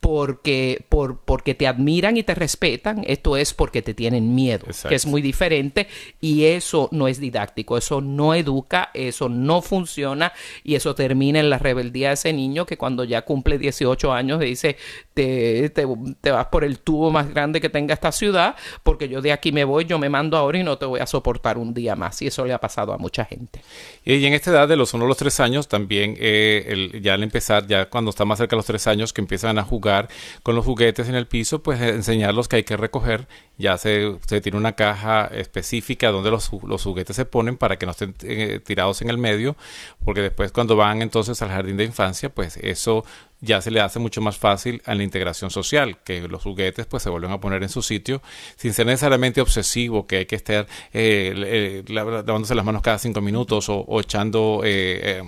[0.05, 4.93] porque, por, porque te admiran y te respetan, esto es porque te tienen miedo, que
[4.93, 5.87] es muy diferente
[6.21, 10.31] y eso no es didáctico, eso no educa, eso no funciona
[10.63, 14.39] y eso termina en la rebeldía de ese niño que cuando ya cumple 18 años
[14.41, 14.77] dice,
[15.15, 19.31] te, te, vas por el tubo más grande que tenga esta ciudad porque yo de
[19.31, 21.95] aquí me voy, yo me mando ahora y no te voy a soportar un día
[21.95, 23.59] más y eso le ha pasado a mucha gente.
[24.03, 27.23] Y en esta edad de los 1 a los 3 años también, eh, ya al
[27.23, 29.94] empezar, ya cuando está más cerca de los 3 años que empiezan a jugar,
[30.43, 33.27] con los juguetes en el piso, pues enseñarlos que hay que recoger.
[33.57, 37.85] Ya se, se tiene una caja específica donde los, los, juguetes se ponen para que
[37.85, 39.55] no estén eh, tirados en el medio,
[40.03, 43.05] porque después cuando van entonces al jardín de infancia, pues eso
[43.45, 47.03] ya se le hace mucho más fácil a la integración social, que los juguetes pues
[47.03, 48.21] se vuelven a poner en su sitio
[48.57, 53.67] sin ser necesariamente obsesivo, que hay que estar eh, lavándose las manos cada cinco minutos
[53.69, 55.23] o, echando eh,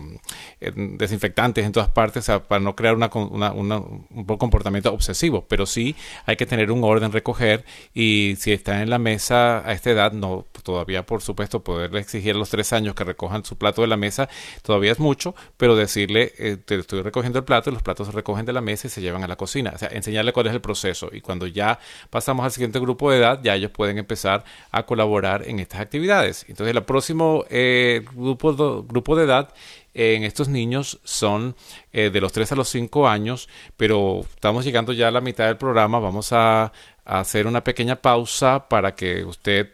[0.59, 6.35] em, desinfectantes en todas partes para no crear una, un comportamiento obsesivo, pero sí hay
[6.35, 10.45] que tener un orden, recoger y si están en la mesa a esta edad, no
[10.63, 13.97] todavía por supuesto poderle exigir a los tres años que recojan su plato de la
[13.97, 14.27] mesa,
[14.63, 18.45] todavía es mucho, pero decirle, eh, te estoy recogiendo el plato y los platos recogen
[18.45, 19.71] de la mesa y se llevan a la cocina.
[19.75, 21.09] O sea, enseñarle cuál es el proceso.
[21.11, 25.47] Y cuando ya pasamos al siguiente grupo de edad, ya ellos pueden empezar a colaborar
[25.47, 26.45] en estas actividades.
[26.47, 29.53] Entonces, el próximo eh, grupo, grupo de edad
[29.97, 31.55] en estos niños son
[31.91, 35.47] eh, de los 3 a los 5 años, pero estamos llegando ya a la mitad
[35.47, 35.99] del programa.
[35.99, 36.71] Vamos a,
[37.03, 39.69] hacer una pequeña pausa para que usted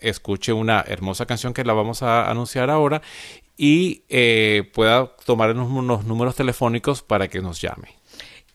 [0.00, 3.02] escuche una hermosa canción que la vamos a anunciar ahora
[3.62, 7.94] y eh, pueda tomar unos números telefónicos para que nos llame.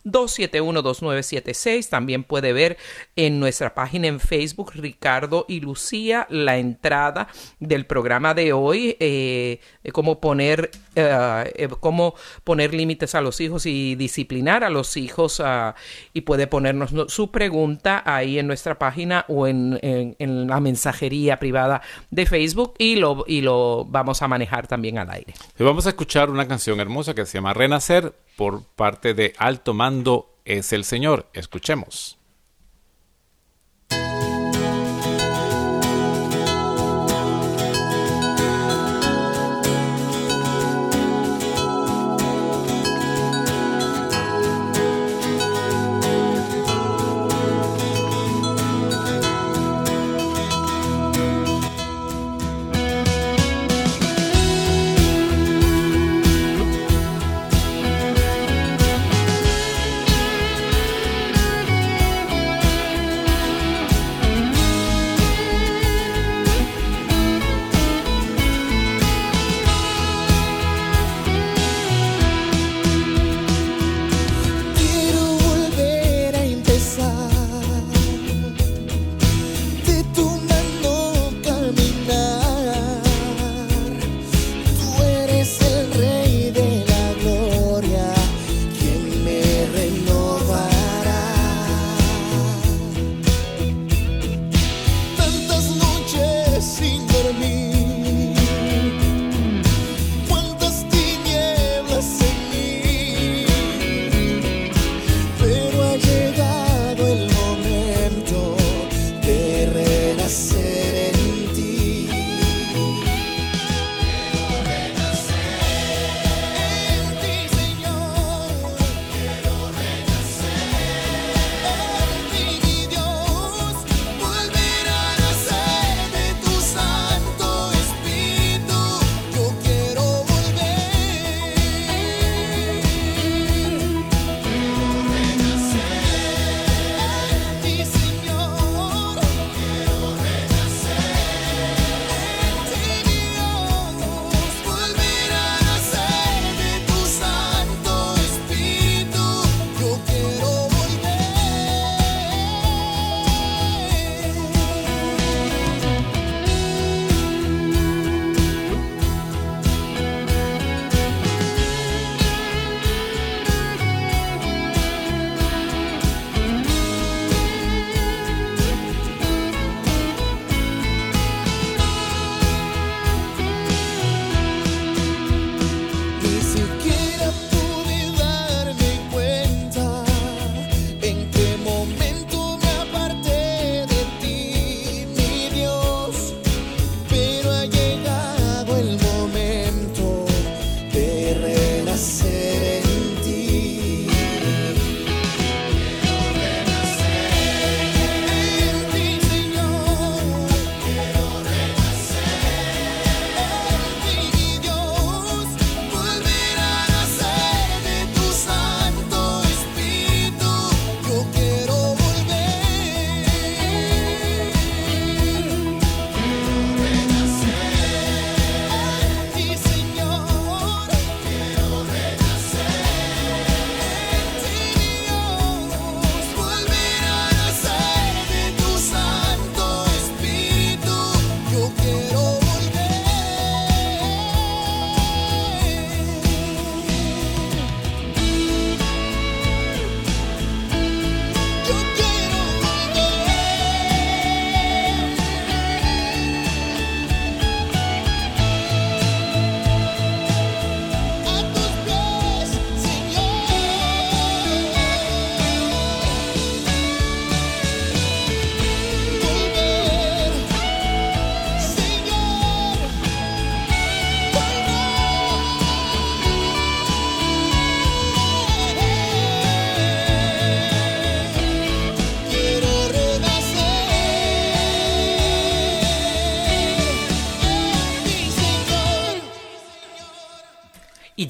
[0.05, 1.87] 1-205-271-2976.
[1.87, 2.75] También puede ver
[3.15, 9.59] en nuestra página en Facebook Ricardo y Lucía la entrada del programa de hoy, eh,
[9.91, 15.75] cómo poner eh, cómo poner límites a los hijos y disciplinar a los hijos ah,
[16.13, 21.81] y puede ponernos su pregunta ahí en nuestra página o en, en, la mensajería privada
[22.09, 25.33] de Facebook y lo, y lo vamos a manejar también al aire.
[25.57, 30.31] Vamos a escuchar una canción hermosa que se llama Renacer por parte de Alto Mando
[30.45, 31.27] es el Señor.
[31.33, 32.20] Escuchemos.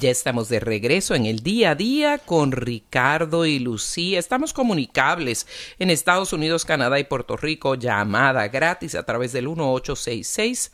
[0.02, 4.18] Ya estamos de regreso en el día a día con Ricardo y Lucía.
[4.18, 5.46] Estamos comunicables
[5.78, 7.76] en Estados Unidos, Canadá y Puerto Rico.
[7.76, 10.72] Llamada gratis a través del 1866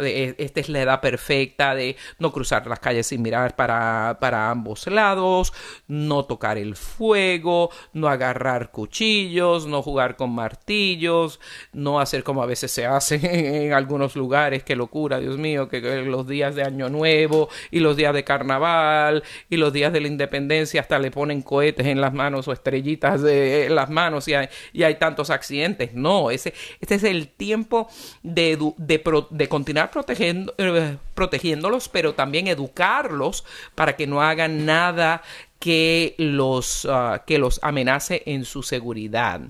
[0.00, 4.50] E, esta es la edad perfecta de no cruzar las calles sin mirar para, para,
[4.50, 5.52] ambos lados,
[5.86, 11.40] no tocar el fuego, no agarrar cuchillos, no jugar con martillos,
[11.72, 13.20] no hacer como a veces se hace
[13.66, 17.96] en algunos lugares, qué locura, Dios mío, que, los días de Año Nuevo y los
[17.96, 22.14] días de Carnaval y los días de la Independencia hasta le ponen cohetes en las
[22.14, 25.92] manos o estrellitas de, en las manos y hay, y hay tantos accidentes.
[25.94, 27.88] No, ese, este es el tiempo
[28.22, 35.22] de, de, de continuar protegiendo, eh, protegiéndolos, pero también educarlos para que no hagan nada
[35.58, 39.40] que los, uh, que los amenace en su seguridad.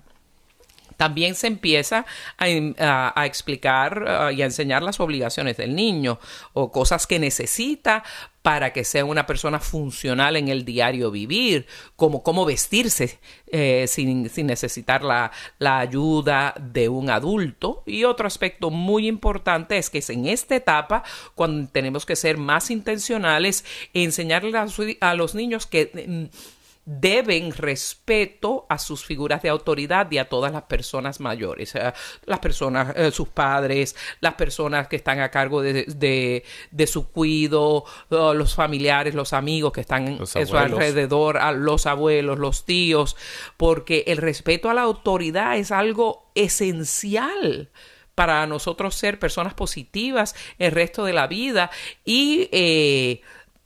[0.97, 2.07] También se empieza
[2.38, 6.18] a, a, explicar uh, y a enseñar las obligaciones del niño
[6.53, 8.03] o cosas que necesita
[8.43, 14.28] para que sea una persona funcional en el diario vivir, como cómo vestirse eh, sin,
[14.28, 17.84] sin, necesitar la, la, ayuda de un adulto.
[17.86, 21.05] Y otro aspecto muy importante es que es en esta etapa
[21.36, 23.64] cuando tenemos que ser más intencionales,
[23.95, 24.66] enseñarle a,
[25.01, 26.36] a los niños que mm,
[26.84, 31.92] deben respeto a sus figuras de autoridad y a todas las personas mayores, eh,
[32.24, 37.10] las personas, eh, sus padres, las personas que están a cargo de, de, de su
[37.10, 43.16] cuido, los familiares, los amigos que están en su alrededor, a los abuelos, los tíos,
[43.56, 47.70] porque el respeto a la autoridad es algo esencial
[48.14, 51.70] para nosotros ser personas positivas el resto de la vida
[52.04, 53.22] y eh,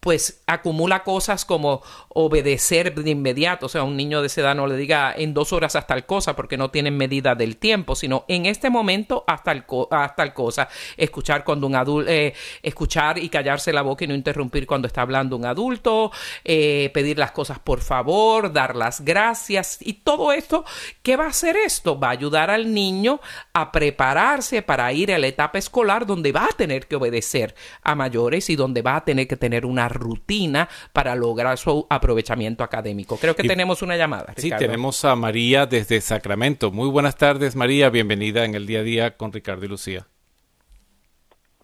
[0.06, 4.68] pues acumula cosas como obedecer de inmediato, o sea, un niño de esa edad no
[4.68, 8.24] le diga en dos horas hasta tal cosa porque no tienen medida del tiempo, sino
[8.28, 13.28] en este momento hasta el, hasta tal cosa, escuchar cuando un adulto, eh, escuchar y
[13.28, 16.12] callarse la boca y no interrumpir cuando está hablando un adulto,
[16.44, 20.64] eh, pedir las cosas por favor, dar las gracias y todo esto,
[21.02, 21.98] ¿qué va a hacer esto?
[21.98, 23.20] Va a ayudar al niño
[23.52, 27.96] a prepararse para ir a la etapa escolar donde va a tener que obedecer a
[27.96, 33.16] mayores y donde va a tener que tener una rutina para lograr su aprovechamiento académico.
[33.16, 34.32] Creo que tenemos una llamada.
[34.36, 36.70] Sí, tenemos a María desde Sacramento.
[36.70, 37.90] Muy buenas tardes, María.
[37.90, 40.06] Bienvenida en el día a día con Ricardo y Lucía.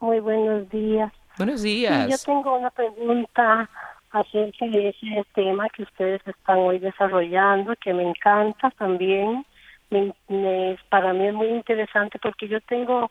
[0.01, 1.13] Muy buenos días.
[1.39, 2.09] Buenos días.
[2.11, 3.69] yo tengo una pregunta
[4.11, 9.47] acerca de ese tema que ustedes están hoy desarrollando, que me encanta también.
[10.89, 13.11] para mí es muy interesante porque yo tengo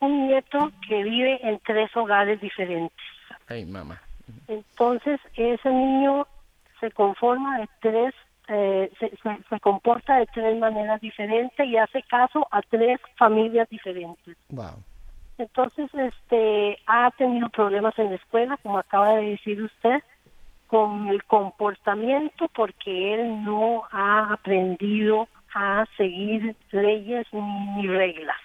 [0.00, 2.96] un nieto que vive en tres hogares diferentes.
[3.46, 4.00] Ay, mamá.
[4.46, 6.26] Entonces, ese niño
[6.80, 8.14] se conforma de tres,
[8.48, 9.12] eh, se,
[9.48, 14.36] se, comporta de tres maneras diferentes y hace caso a tres familias diferentes.
[14.48, 14.82] Wow.
[15.38, 20.02] Entonces, este, ha tenido problemas en la escuela, como acaba de decir usted,
[20.66, 28.36] con el comportamiento, porque él no ha aprendido a seguir leyes ni reglas.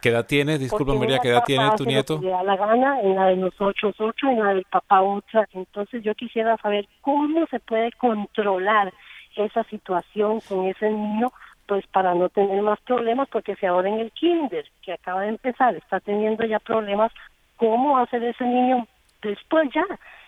[0.00, 0.60] ¿Qué edad tienes?
[0.60, 2.20] Disculpa, María, ¿qué edad tiene tu nieto?
[2.20, 5.48] Le da la gana, en la de nosotros ocho, en la del papá otra.
[5.52, 8.92] Entonces yo quisiera saber cómo se puede controlar
[9.36, 11.32] esa situación con ese niño,
[11.66, 15.28] pues para no tener más problemas, porque si ahora en el kinder, que acaba de
[15.28, 17.12] empezar, está teniendo ya problemas,
[17.56, 18.86] ¿cómo hacer ese niño
[19.22, 19.84] después ya?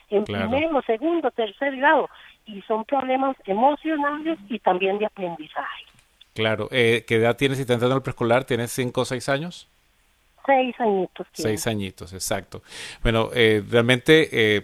[0.09, 2.09] En primero, segundo, tercer grado.
[2.47, 5.85] Y son problemas emocionales y también de aprendizaje.
[6.37, 6.69] Claro.
[6.71, 8.45] Eh, ¿Qué edad tienes si te entrando al preescolar?
[8.45, 9.69] ¿Tienes cinco o seis años?
[10.45, 11.27] Seis añitos.
[11.33, 12.63] Seis añitos, exacto.
[13.03, 14.63] Bueno, eh, realmente eh,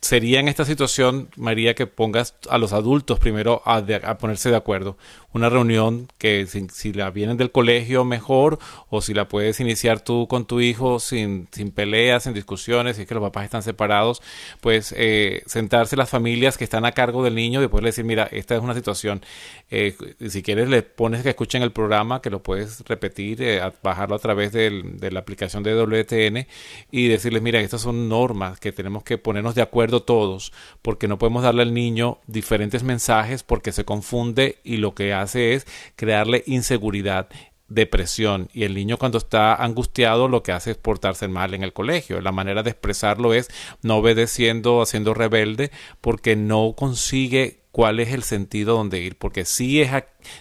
[0.00, 3.82] sería en esta situación, María, que pongas a los adultos primero a,
[4.18, 4.96] ponerse de acuerdo.
[5.32, 10.28] Una reunión que si, la vienen del colegio mejor o si la puedes iniciar tú
[10.28, 14.22] con tu hijo sin, sin peleas, sin discusiones, si es que los papás están separados,
[14.60, 18.28] pues eh, sentarse las familias que están a cargo del niño y poderle decir, mira,
[18.30, 19.22] esta es una situación.
[19.70, 19.96] Eh,
[20.28, 24.20] si quieres le pones que escuchen el programa, que lo puedes repetir, eh, bajarlo a
[24.20, 26.46] través de la aplicación de WTN
[26.92, 29.63] y decirles, mira, estas son normas que tenemos que ponernos de acuerdo
[30.02, 30.52] todos,
[30.82, 35.54] porque no podemos darle al niño diferentes mensajes porque se confunde y lo que hace
[35.54, 37.28] es crearle inseguridad
[37.68, 41.72] depresión y el niño cuando está angustiado lo que hace es portarse mal en el
[41.72, 42.20] colegio.
[42.20, 43.48] La manera de expresarlo es
[43.82, 49.80] no obedeciendo, haciendo rebelde porque no consigue cuál es el sentido donde ir, porque sí
[49.80, 49.90] es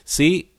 [0.04, 0.53] sí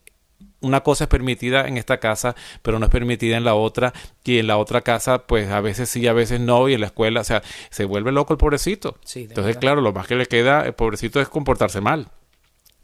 [0.64, 3.92] una cosa es permitida en esta casa, pero no es permitida en la otra,
[4.24, 6.86] y en la otra casa, pues a veces sí, a veces no, y en la
[6.86, 8.96] escuela, o sea, se vuelve loco el pobrecito.
[9.14, 12.08] Entonces, claro, lo más que le queda, el pobrecito, es comportarse mal.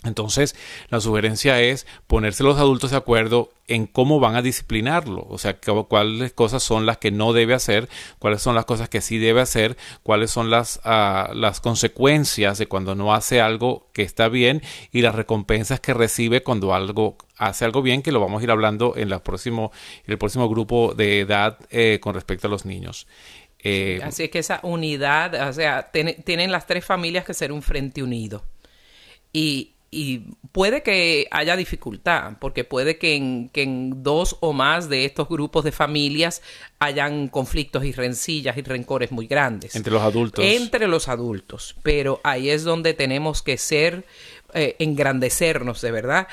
[0.03, 0.57] Entonces,
[0.89, 5.59] la sugerencia es ponerse los adultos de acuerdo en cómo van a disciplinarlo, o sea,
[5.89, 7.89] cuáles cosas son las que no debe hacer,
[8.19, 12.67] cuáles son las cosas que sí debe hacer, cuáles son las, uh, las consecuencias de
[12.67, 17.65] cuando no hace algo que está bien y las recompensas que recibe cuando algo hace
[17.65, 19.71] algo bien, que lo vamos a ir hablando en, la próximo,
[20.05, 23.07] en el próximo grupo de edad eh, con respecto a los niños.
[23.63, 27.63] Eh, así es que esa unidad, o sea, tienen las tres familias que ser un
[27.63, 28.43] frente unido.
[29.33, 30.19] Y y
[30.53, 35.29] puede que haya dificultad, porque puede que en, que en, dos o más de estos
[35.29, 36.43] grupos de familias
[36.79, 39.75] hayan conflictos y rencillas y rencores muy grandes.
[39.75, 40.45] Entre los adultos.
[40.45, 41.75] Entre los adultos.
[41.83, 44.05] Pero ahí es donde tenemos que ser,
[44.55, 46.29] eh, engrandecernos de verdad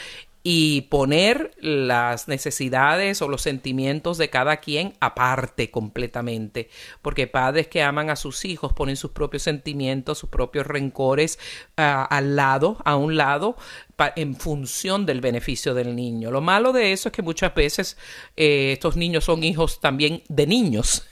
[0.50, 6.70] y poner las necesidades o los sentimientos de cada quien aparte completamente,
[7.02, 11.38] porque padres que aman a sus hijos ponen sus propios sentimientos, sus propios rencores
[11.76, 13.58] ah, al lado, a un lado,
[14.16, 16.32] en función del beneficio del niño.
[16.32, 17.98] Lo malo de eso es que muchas veces
[18.38, 21.06] eh, estos niños son hijos también de niños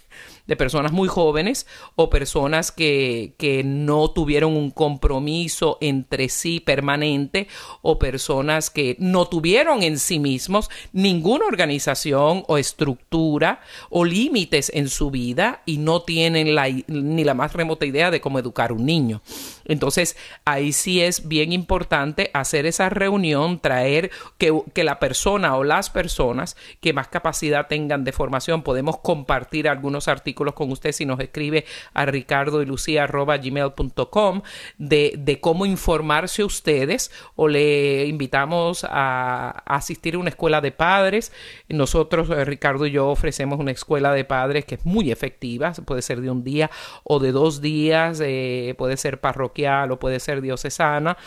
[0.47, 1.65] de personas muy jóvenes
[1.95, 7.47] o personas que, que no tuvieron un compromiso entre sí permanente
[7.81, 14.89] o personas que no tuvieron en sí mismos ninguna organización o estructura o límites en
[14.89, 18.85] su vida y no tienen la, ni la más remota idea de cómo educar un
[18.85, 19.21] niño.
[19.65, 20.15] Entonces,
[20.45, 25.89] ahí sí es bien importante hacer esa reunión, traer que, que la persona o las
[25.89, 31.19] personas que más capacidad tengan de formación, podemos compartir algunos artículos con usted si nos
[31.19, 34.41] escribe a ricardo y lucía gmail.com
[34.77, 41.31] de, de cómo informarse ustedes o le invitamos a, asistir a una escuela de padres.
[41.69, 46.01] Nosotros, eh, Ricardo y yo, ofrecemos una escuela de padres que es muy efectiva, puede
[46.01, 46.69] ser de un día
[47.03, 51.17] o de dos días, eh, puede ser parroquial o puede ser diocesana.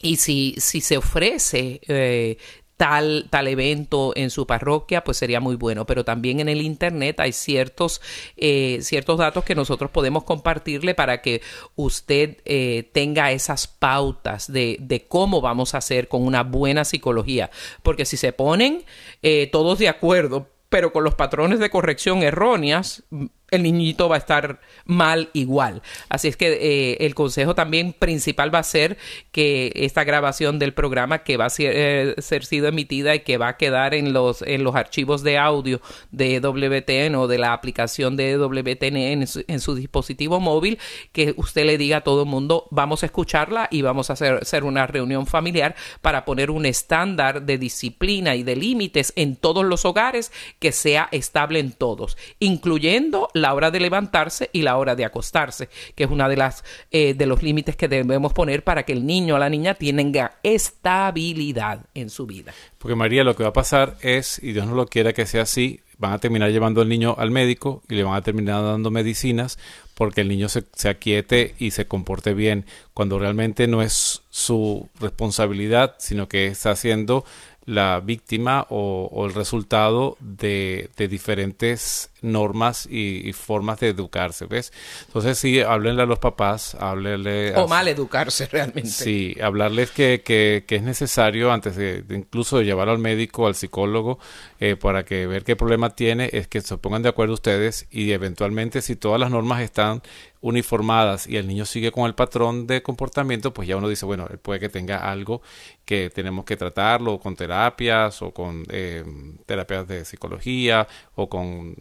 [0.00, 2.38] Y si, se ofrece eh,
[2.78, 5.84] tal, tal evento en su parroquia, pues sería muy bueno.
[5.84, 8.00] Pero también en el Internet hay ciertos,
[8.36, 11.42] eh, ciertos datos que nosotros podemos compartirle para que
[11.74, 17.50] usted eh, tenga esas pautas de, de, cómo vamos a hacer con una buena psicología.
[17.82, 18.84] Porque si se ponen
[19.22, 23.02] eh, todos de acuerdo, pero con los patrones de corrección erróneas,
[23.50, 25.82] el niñito va a estar mal igual.
[26.08, 28.98] Así es que eh, el consejo también principal va a ser
[29.32, 33.38] que esta grabación del programa que va a ser, eh, ser, sido emitida y que
[33.38, 35.80] va a quedar en los, en los archivos de audio
[36.10, 40.78] de WTN o de la aplicación de WTN en su, en su dispositivo móvil,
[41.12, 44.34] que usted le diga a todo el mundo, vamos a escucharla y vamos a hacer,
[44.42, 49.64] hacer una reunión familiar para poner un estándar de disciplina y de límites en todos
[49.64, 54.94] los hogares que sea estable en todos, incluyendo la hora de levantarse y la hora
[54.94, 58.84] de acostarse, que es una de las eh, de los límites que debemos poner para
[58.84, 62.52] que el niño o la niña tenga estabilidad en su vida.
[62.78, 65.42] Porque María, lo que va a pasar es, y Dios no lo quiera que sea
[65.42, 68.90] así, van a terminar llevando al niño al médico y le van a terminar dando
[68.90, 69.58] medicinas
[69.94, 74.88] porque el niño se, se, aquiete y se comporte bien, cuando realmente no es su
[75.00, 77.24] responsabilidad, sino que está haciendo
[77.68, 84.72] la víctima o, el resultado de, diferentes normas y, formas de educarse, ¿ves?
[85.06, 87.54] Entonces sí, háblenle a los papás, háblenle...
[87.56, 88.90] O mal educarse realmente.
[88.90, 94.18] Sí, hablarles que, que, es necesario antes de, incluso de llevarlo al médico, al psicólogo,
[94.60, 98.12] eh, para que ver qué problema tiene, es que se pongan de acuerdo ustedes y
[98.12, 100.02] eventualmente si todas las normas están
[100.40, 104.26] uniformadas y el niño sigue con el patrón de comportamiento, pues ya uno dice, bueno,
[104.30, 105.42] él puede que tenga algo
[105.84, 109.04] que tenemos que tratarlo con terapias o con eh,
[109.46, 111.74] terapias de psicología o con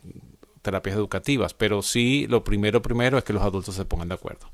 [0.68, 4.52] terapias educativas, pero sí lo primero primero es que los adultos se pongan de acuerdo.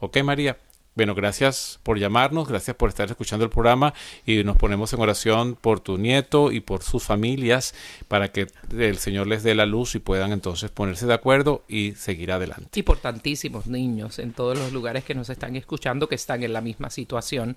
[0.00, 0.56] ¿Ok, María?
[0.94, 3.94] Bueno, gracias por llamarnos, gracias por estar escuchando el programa
[4.26, 7.74] y nos ponemos en oración por tu nieto y por sus familias
[8.08, 11.92] para que el Señor les dé la luz y puedan entonces ponerse de acuerdo y
[11.92, 12.78] seguir adelante.
[12.78, 16.52] Y por tantísimos niños en todos los lugares que nos están escuchando que están en
[16.52, 17.56] la misma situación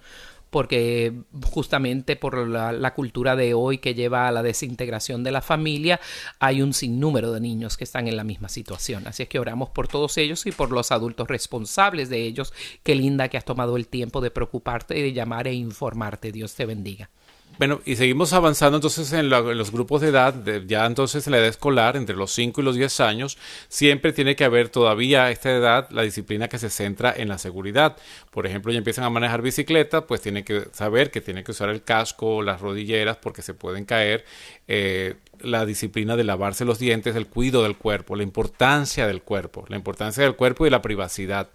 [0.56, 1.12] porque
[1.52, 6.00] justamente por la, cultura de hoy que lleva a la desintegración de la familia,
[6.40, 9.06] hay un sinnúmero de niños que están en la misma situación.
[9.06, 12.54] Así es que oramos por todos ellos y por los adultos responsables de ellos.
[12.84, 16.32] Qué linda que has tomado el tiempo de preocuparte y de llamar e informarte.
[16.32, 17.10] Dios te bendiga.
[17.58, 20.36] Bueno, y seguimos avanzando entonces en, los grupos de edad,
[20.68, 23.38] ya entonces en la edad escolar, entre los 5 y los 10 años,
[23.70, 27.38] siempre tiene que haber todavía a esta edad la disciplina que se centra en la
[27.38, 27.96] seguridad.
[28.32, 31.70] Por ejemplo, ya empiezan a manejar bicicleta, pues tienen que saber que tienen que usar
[31.70, 34.26] el casco, las rodilleras, porque se pueden caer.
[34.68, 39.66] Eh, la disciplina de lavarse los dientes, el cuidado del cuerpo, la importancia del cuerpo,
[39.68, 41.50] la importancia del cuerpo y la privacidad.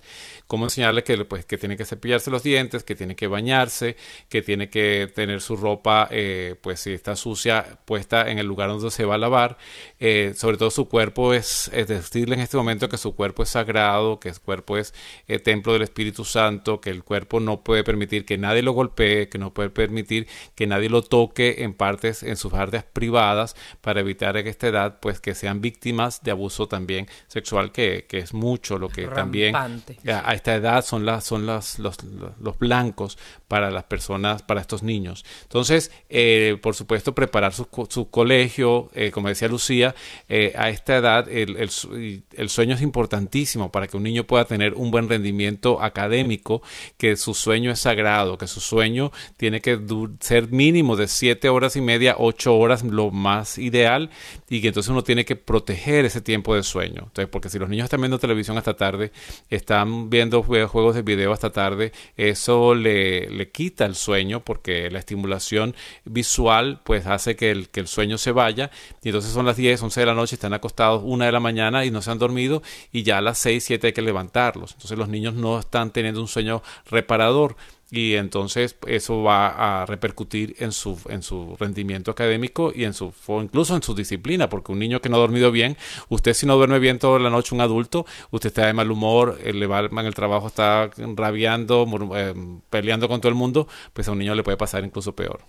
[0.46, 3.96] Cómo enseñarle que, pues, que tiene que cepillarse los dientes, que tiene que bañarse,
[4.28, 8.68] que tiene que tener su ropa, eh, pues si está sucia, puesta en el lugar
[8.68, 9.58] donde se va a lavar.
[9.98, 13.50] Eh, sobre todo su cuerpo es, es, decirle en este momento que su cuerpo es
[13.50, 14.92] sagrado, que su cuerpo es
[15.28, 19.28] eh, templo del Espíritu Santo, que el cuerpo no puede permitir que nadie lo golpee,
[19.28, 24.00] que no puede permitir que nadie lo toque en partes, en sus áreas privadas, para
[24.00, 28.34] evitar en esta edad pues que sean víctimas de abuso también sexual que, que es
[28.34, 31.96] mucho lo que también a, esta edad son las son las, los,
[32.40, 33.18] los, blancos
[33.48, 35.24] para las personas para estos niños.
[35.42, 39.94] Entonces eh, por supuesto preparar su, su colegio eh, como decía Lucía
[40.28, 44.44] eh, a esta edad el, el, el, sueño es importantísimo para que un niño pueda
[44.44, 46.62] tener un buen rendimiento académico
[46.96, 49.78] que su sueño es sagrado que su sueño tiene que
[50.20, 54.10] ser mínimo de siete horas y media ocho horas lo más ideal
[54.48, 57.04] y que entonces uno tiene que proteger ese tiempo de sueño.
[57.06, 59.12] Entonces, porque si los niños están viendo televisión hasta tarde,
[59.48, 64.98] están viendo juegos de video hasta tarde, eso le, le quita el sueño porque la
[64.98, 68.70] estimulación visual pues hace que el, que el sueño se vaya
[69.02, 71.84] y entonces son las 10, 11 de la noche, están acostados una de la mañana
[71.84, 74.72] y no se han dormido y ya a las 6, 7 hay que levantarlos.
[74.72, 77.56] Entonces los niños no están teniendo un sueño reparador
[77.90, 83.12] y entonces eso va a repercutir en su, en su rendimiento académico y en su
[83.42, 85.76] incluso en su disciplina, porque un niño que no ha dormido bien,
[86.08, 89.38] usted si no duerme bien toda la noche, un adulto, usted está de mal humor,
[89.42, 92.34] eh, le va en el trabajo, está rabiando, eh,
[92.70, 95.40] peleando con todo el mundo, pues a un niño le puede pasar incluso peor.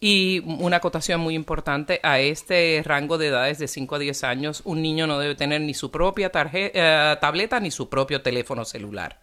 [0.00, 4.62] Y una acotación muy importante, a este rango de edades de 5 a 10 años,
[4.64, 8.64] un niño no debe tener ni su propia tarjeta, eh, tableta ni su propio teléfono
[8.64, 9.20] celular.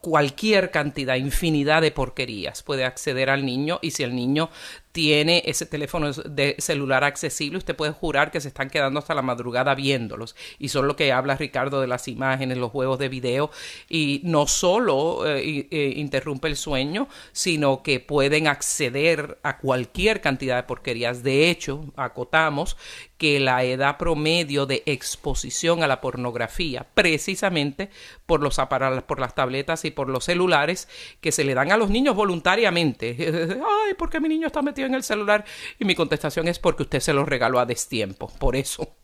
[0.00, 4.50] Cualquier cantidad, infinidad de porquerías puede acceder al niño y si el niño
[4.92, 9.22] tiene ese teléfono de celular accesible, usted puede jurar que se están quedando hasta la
[9.22, 10.34] madrugada viéndolos.
[10.58, 13.50] Y son lo que habla Ricardo de las imágenes, los juegos de video.
[13.88, 20.56] Y no solo eh, eh, interrumpe el sueño, sino que pueden acceder a cualquier cantidad
[20.56, 21.22] de porquerías.
[21.22, 22.76] De hecho, acotamos
[23.16, 27.90] que la edad promedio de exposición a la pornografía, precisamente
[28.24, 30.88] por los aparatos, por las tabletas y por los celulares
[31.20, 33.14] que se le dan a los niños voluntariamente.
[33.88, 35.44] Ay, porque mi niño está metido en el celular?
[35.78, 38.30] Y mi contestación es porque usted se lo regaló a destiempo.
[38.38, 38.96] Por eso,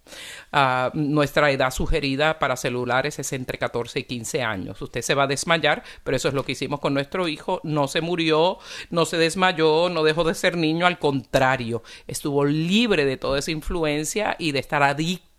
[0.52, 4.80] uh, nuestra edad sugerida para celulares es entre 14 y 15 años.
[4.82, 7.60] Usted se va a desmayar, pero eso es lo que hicimos con nuestro hijo.
[7.64, 8.58] No se murió,
[8.90, 10.86] no se desmayó, no dejó de ser niño.
[10.86, 15.35] Al contrario, estuvo libre de toda esa influencia y de estar adicto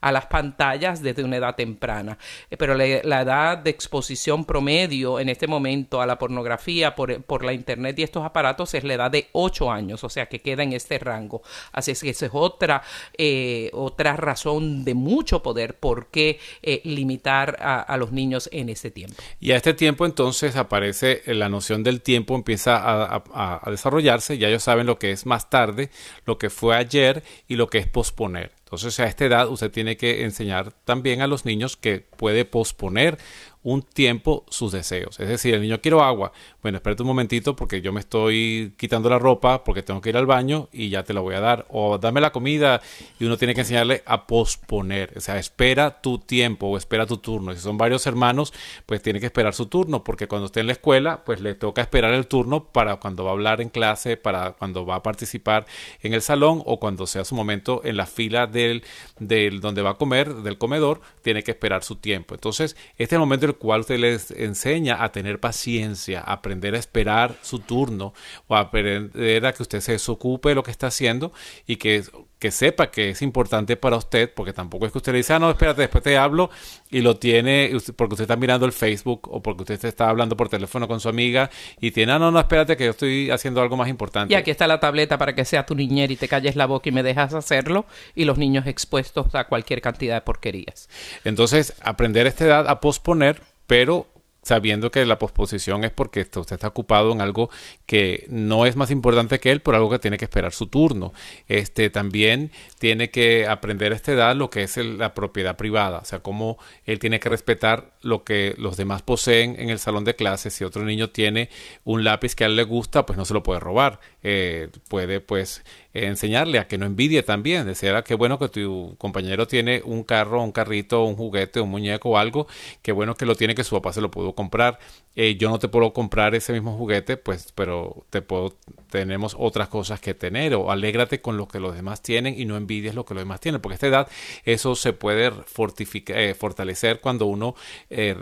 [0.00, 2.18] a las pantallas desde una edad temprana.
[2.50, 2.86] Eh, pero la,
[3.22, 8.02] edad de exposición promedio en este momento a la pornografía por, por, la internet y
[8.02, 11.42] estos aparatos es la edad de 8 años, o sea que queda en este rango.
[11.72, 12.82] Así es que esa es otra,
[13.16, 18.90] eh, otra razón de mucho poder por qué eh, limitar a, los niños en ese
[18.90, 19.16] tiempo.
[19.38, 23.22] Y a este tiempo entonces aparece la noción del tiempo, empieza a,
[23.64, 25.90] a desarrollarse, ya ellos saben lo que es más tarde,
[26.24, 28.61] lo que fue ayer y lo que es posponer.
[28.72, 33.18] Entonces a esta edad usted tiene que enseñar también a los niños que puede posponer
[33.62, 35.20] un tiempo sus deseos.
[35.20, 36.32] Es decir, el niño quiero agua.
[36.62, 40.16] Bueno, espérate un momentito porque yo me estoy quitando la ropa porque tengo que ir
[40.16, 41.66] al baño y ya te la voy a dar.
[41.68, 42.80] O dame la comida
[43.20, 45.12] y uno tiene que enseñarle a posponer.
[45.16, 47.54] O sea, espera tu tiempo o espera tu turno.
[47.54, 48.52] Si son varios hermanos,
[48.86, 51.82] pues tiene que esperar su turno porque cuando esté en la escuela, pues le toca
[51.82, 55.66] esperar el turno para cuando va a hablar en clase, para cuando va a participar
[56.00, 58.82] en el salón o cuando sea su momento en la fila del,
[59.18, 62.34] del donde va a comer, del comedor, tiene que esperar su tiempo.
[62.34, 66.74] Entonces, este es el momento el cual usted les enseña a tener paciencia, a aprender
[66.74, 68.14] a esperar su turno
[68.48, 71.32] o a aprender a que usted se desocupe de lo que está haciendo
[71.66, 72.02] y que
[72.42, 75.38] que sepa que es importante para usted, porque tampoco es que usted le dice, ah,
[75.38, 76.50] no, espérate, después te hablo
[76.90, 80.48] y lo tiene porque usted está mirando el Facebook o porque usted está hablando por
[80.48, 81.50] teléfono con su amiga
[81.80, 84.34] y tiene, ah, no, no, espérate que yo estoy haciendo algo más importante.
[84.34, 86.88] Y aquí está la tableta para que sea tu niñera y te calles la boca
[86.88, 87.86] y me dejas hacerlo
[88.16, 90.88] y los niños expuestos a cualquier cantidad de porquerías.
[91.22, 93.40] Entonces, aprender a esta edad a posponer,
[93.72, 94.06] pero
[94.42, 97.48] sabiendo que la posposición es porque usted está ocupado en algo
[97.86, 101.14] que no es más importante que él, por algo que tiene que esperar su turno.
[101.48, 106.04] Este también tiene que aprender a esta edad lo que es la propiedad privada, o
[106.04, 110.16] sea, cómo él tiene que respetar lo que los demás poseen en el salón de
[110.16, 110.52] clases.
[110.52, 111.48] Si otro niño tiene
[111.84, 114.00] un lápiz que a él le gusta, pues no se lo puede robar.
[114.22, 115.64] Eh, puede pues
[115.94, 120.04] enseñarle a que no envidie también, decir, ah, qué bueno que tu compañero tiene un
[120.04, 122.46] carro, un carrito, un juguete, un muñeco o algo,
[122.82, 124.78] qué bueno que lo tiene que su papá se lo pudo comprar.
[125.14, 128.54] Eh, yo no te puedo comprar ese mismo juguete, pues, pero te puedo,
[128.90, 132.56] tenemos otras cosas que tener, o alégrate con lo que los demás tienen y no
[132.56, 134.08] envidies lo que los demás tienen, porque a esta edad
[134.44, 137.54] eso se puede eh, fortalecer cuando uno
[137.90, 138.16] eh,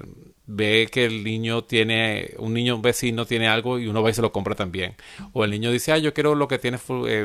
[0.46, 4.22] ve que el niño tiene, un niño, vecino tiene algo y uno va y se
[4.22, 4.96] lo compra también.
[5.32, 6.78] O el niño dice, ah, yo quiero lo que tiene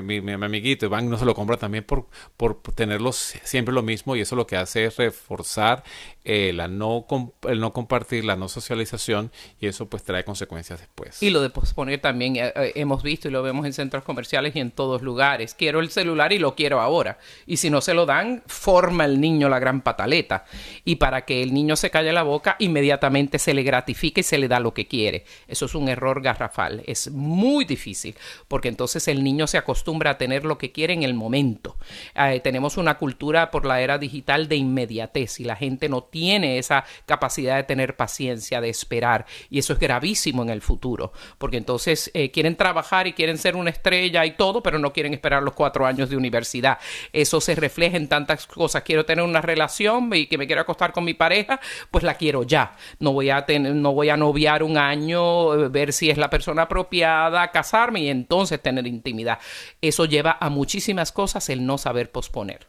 [0.03, 2.05] mi, mi, amiguito, y van y no se lo compra también por,
[2.38, 5.84] por tenerlo siempre lo mismo y eso lo que hace es reforzar
[6.24, 7.07] la no,
[7.47, 11.24] el no compartir, la no socialización y eso pues trae consecuencias después.
[11.24, 14.60] Y lo de posponer también eh, hemos visto y lo vemos en centros comerciales y
[14.60, 15.53] en todos lugares.
[15.53, 17.20] Quiero el celular y lo quiero ahora.
[17.45, 20.45] Y si no se lo dan, forma el niño la gran pataleta.
[20.84, 24.38] Y para que el niño se calle la boca, inmediatamente se le gratifica y se
[24.38, 25.26] le da lo que quiere.
[25.47, 26.84] Eso es un error garrafal.
[26.86, 28.16] Es muy difícil
[28.47, 31.78] porque entonces el niño se acostumbra a tener lo que quiere en el momento.
[32.16, 36.58] Eh, tenemos una cultura por la era digital de inmediatez y la gente no tiene
[36.58, 39.26] esa capacidad de tener paciencia, de esperar.
[39.49, 43.55] Y eso es gravísimo en el futuro porque entonces eh, quieren trabajar y quieren ser
[43.55, 46.79] una estrella y todo, pero no quieren esperar los cuatro años de universidad.
[47.13, 48.83] Eso se refleja en tantas cosas.
[48.83, 51.59] Quiero tener una relación y que me quiero acostar con mi pareja,
[51.91, 55.69] pues la quiero ya no voy a tener, no voy a noviar un año, eh,
[55.69, 59.39] ver si es la persona apropiada, casarme y entonces tener intimidad.
[59.81, 62.65] Eso lleva a muchísimas cosas el no saber posponer.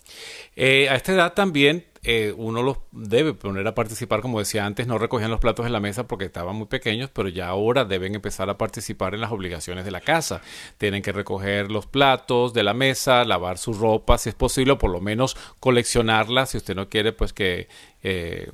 [0.55, 4.87] Eh, a esta edad también eh, uno los debe poner a participar, como decía antes,
[4.87, 8.15] no recogían los platos en la mesa porque estaban muy pequeños, pero ya ahora deben
[8.15, 10.41] empezar a participar en las obligaciones de la casa.
[10.79, 14.91] Tienen que recoger los platos de la mesa, lavar su ropa, si es posible, por
[14.91, 17.67] lo menos coleccionarla, si usted no quiere, pues que
[18.09, 18.49] eh,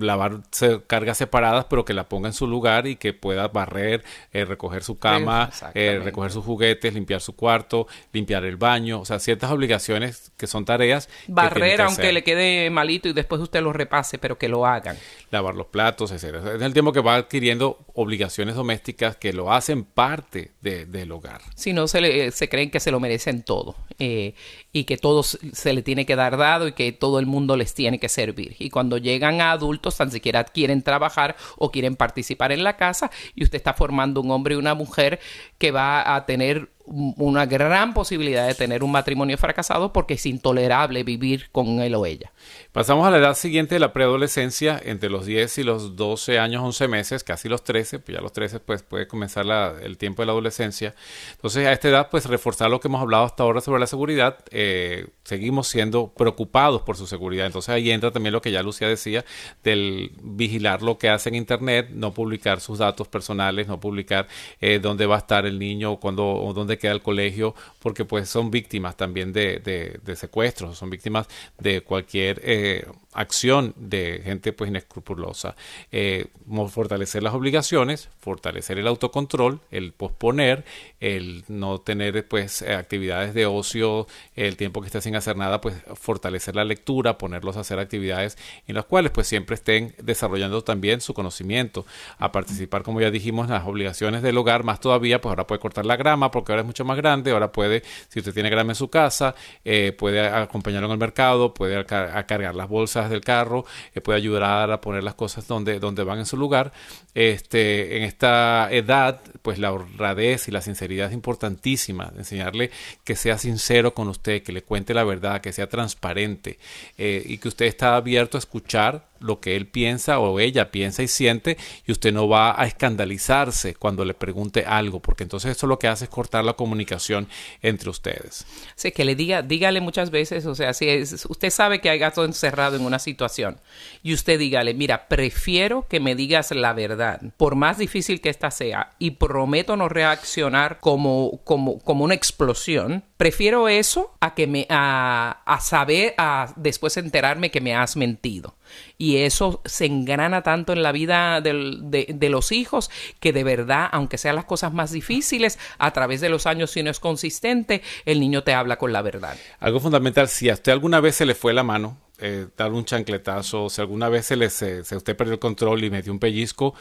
[0.00, 0.42] lavar
[0.86, 4.84] cargas separadas, pero que la ponga en su lugar y que pueda barrer, eh, recoger
[4.84, 9.50] su cama, eh, recoger sus juguetes, limpiar su cuarto, limpiar el baño, o sea, ciertas
[9.50, 11.08] obligaciones que son tareas.
[11.26, 14.96] Barrer, aunque le quede y después usted lo repase, pero que lo hagan.
[15.30, 16.36] Lavar los platos, etc.
[16.54, 21.40] Es el tiempo que va adquiriendo obligaciones domésticas que lo hacen parte del hogar.
[21.54, 25.82] Si no, se, se creen que se lo merecen todo y que todo se le
[25.82, 28.56] tiene que dar dado y que todo el mundo les tiene que servir.
[28.58, 33.10] Y cuando llegan a adultos, tan siquiera quieren trabajar o quieren participar en la casa
[33.34, 35.20] y usted está formando un hombre y una mujer
[35.58, 41.04] que va a tener una gran posibilidad de tener un matrimonio fracasado porque es intolerable
[41.04, 42.32] vivir con él o ella.
[42.72, 46.62] Pasamos a la edad siguiente de la preadolescencia, entre los 10 y los 12 años,
[46.62, 49.46] 11 meses, casi los 13, pues ya los 13 pues puede comenzar
[49.82, 50.94] el tiempo de la adolescencia.
[51.32, 54.38] Entonces a esta edad pues reforzar lo que hemos hablado hasta ahora sobre la seguridad,
[54.50, 57.46] eh, seguimos siendo preocupados por su seguridad.
[57.46, 59.24] Entonces ahí entra también lo que ya Lucía decía,
[59.62, 64.26] del vigilar lo que hace en Internet, no publicar sus datos personales, no publicar
[64.60, 68.04] eh, dónde va a estar el niño o, cuando, o dónde queda el colegio, porque
[68.04, 72.40] pues son víctimas también de, secuestros, son víctimas de cualquier...
[72.44, 75.54] Eh, acción de gente pues inescrupulosa.
[75.90, 76.26] Eh,
[76.68, 80.64] fortalecer las obligaciones, fortalecer el autocontrol, el posponer,
[81.00, 85.60] el no tener pues eh, actividades de ocio, el tiempo que esté sin hacer nada,
[85.60, 90.62] pues fortalecer la lectura, ponerlos a hacer actividades en las cuales pues siempre estén desarrollando
[90.62, 91.84] también su conocimiento,
[92.18, 95.60] a participar como ya dijimos en las obligaciones del hogar, más todavía pues ahora puede
[95.60, 98.72] cortar la grama porque ahora es mucho más grande, ahora puede, si usted tiene grama
[98.72, 99.34] en su casa,
[99.64, 104.70] eh, puede acompañarlo en el mercado, puede cargar las bolsas del carro, eh, puede ayudar
[104.70, 106.72] a poner las cosas donde, donde van en su lugar.
[107.14, 112.12] Este, en esta edad, pues la honradez y la sinceridad es importantísima.
[112.16, 112.70] Enseñarle
[113.04, 116.58] que sea sincero con usted, que le cuente la verdad, que sea transparente
[116.96, 121.02] eh, y que usted está abierto a escuchar lo que él piensa o ella piensa
[121.02, 121.56] y siente
[121.86, 125.88] y usted no va a escandalizarse cuando le pregunte algo, porque entonces eso lo que
[125.88, 127.28] hace es cortar la comunicación
[127.62, 128.46] entre ustedes.
[128.74, 130.88] Sí, que le diga, dígale muchas veces, o sea, si
[131.28, 133.60] usted sabe que hay gato encerrado en una situación
[134.02, 138.50] y usted dígale, mira, prefiero que me digas la verdad, por más difícil que esta
[138.50, 144.66] sea, y prometo no reaccionar como, como, como una explosión, prefiero eso a que me,
[144.68, 148.56] a, a saber, a después enterarme que me has mentido
[148.98, 154.18] y eso se engrana tanto en la vida de, los hijos que de verdad, aunque
[154.18, 158.18] sean las cosas más difíciles, a través de los años, si no es consistente, el
[158.18, 159.36] niño te habla con la verdad.
[159.60, 162.84] Algo fundamental, si a usted alguna vez se le fue la mano, eh, dar un
[162.84, 166.18] chancletazo, si alguna vez se, le, se, usted perdió el control y me dio un
[166.18, 166.74] pellizco,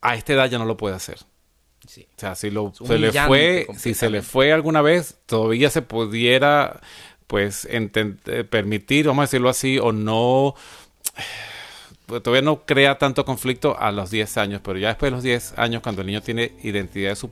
[0.00, 1.18] a esta edad ya no lo puede hacer.
[1.86, 5.82] O sea, si lo, se le fue, si se le fue alguna vez, todavía se
[5.82, 6.80] pudiera
[7.26, 10.54] pues eh, permitir, vamos a decirlo así, o no
[12.06, 15.24] pues, todavía no crea tanto conflicto a los 10 años, pero ya después de los
[15.24, 17.30] 10 años, cuando el niño tiene identidad de su,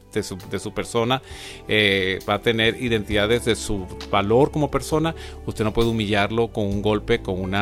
[0.50, 1.22] de su, persona,
[1.68, 5.14] eh, va a tener identidad desde su valor como persona,
[5.46, 7.54] usted no puede humillarlo con un golpe, con un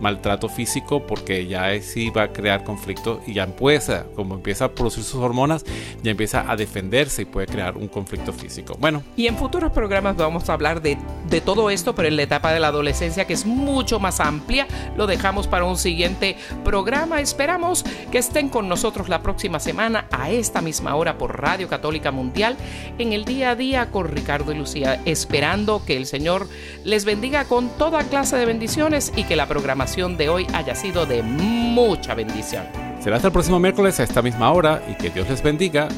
[0.00, 4.72] maltrato físico, porque ya sí va a crear conflicto y ya empieza, como empieza a
[4.72, 5.64] producir sus hormonas,
[6.02, 8.76] ya empieza a defenderse y puede crear un conflicto físico.
[8.78, 9.02] Bueno.
[9.16, 12.52] Y en futuros programas vamos a hablar de, de todo esto, pero en la etapa
[12.52, 17.20] de la adolescencia, que es mucho más amplia, lo dejamos para un siguiente programa.
[17.20, 22.12] Esperamos que estén con nosotros la próxima semana a esta misma hora por Radio Católica
[22.12, 22.56] Mundial
[22.98, 26.48] en el día a día con Ricardo y Lucía, esperando que el Señor
[26.84, 31.06] les bendiga con toda clase de bendiciones y que la programación de hoy haya sido
[31.06, 32.64] de mucha bendición.
[33.00, 35.88] Será hasta el próximo miércoles a esta misma hora y que Dios les bendiga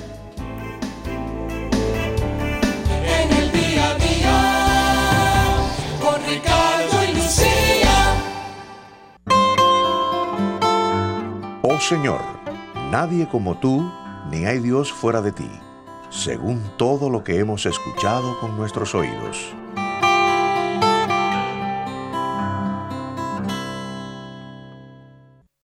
[11.91, 12.21] Señor,
[12.93, 13.91] nadie como tú,
[14.31, 15.51] ni hay Dios fuera de ti,
[16.09, 19.57] según todo lo que hemos escuchado con nuestros oídos.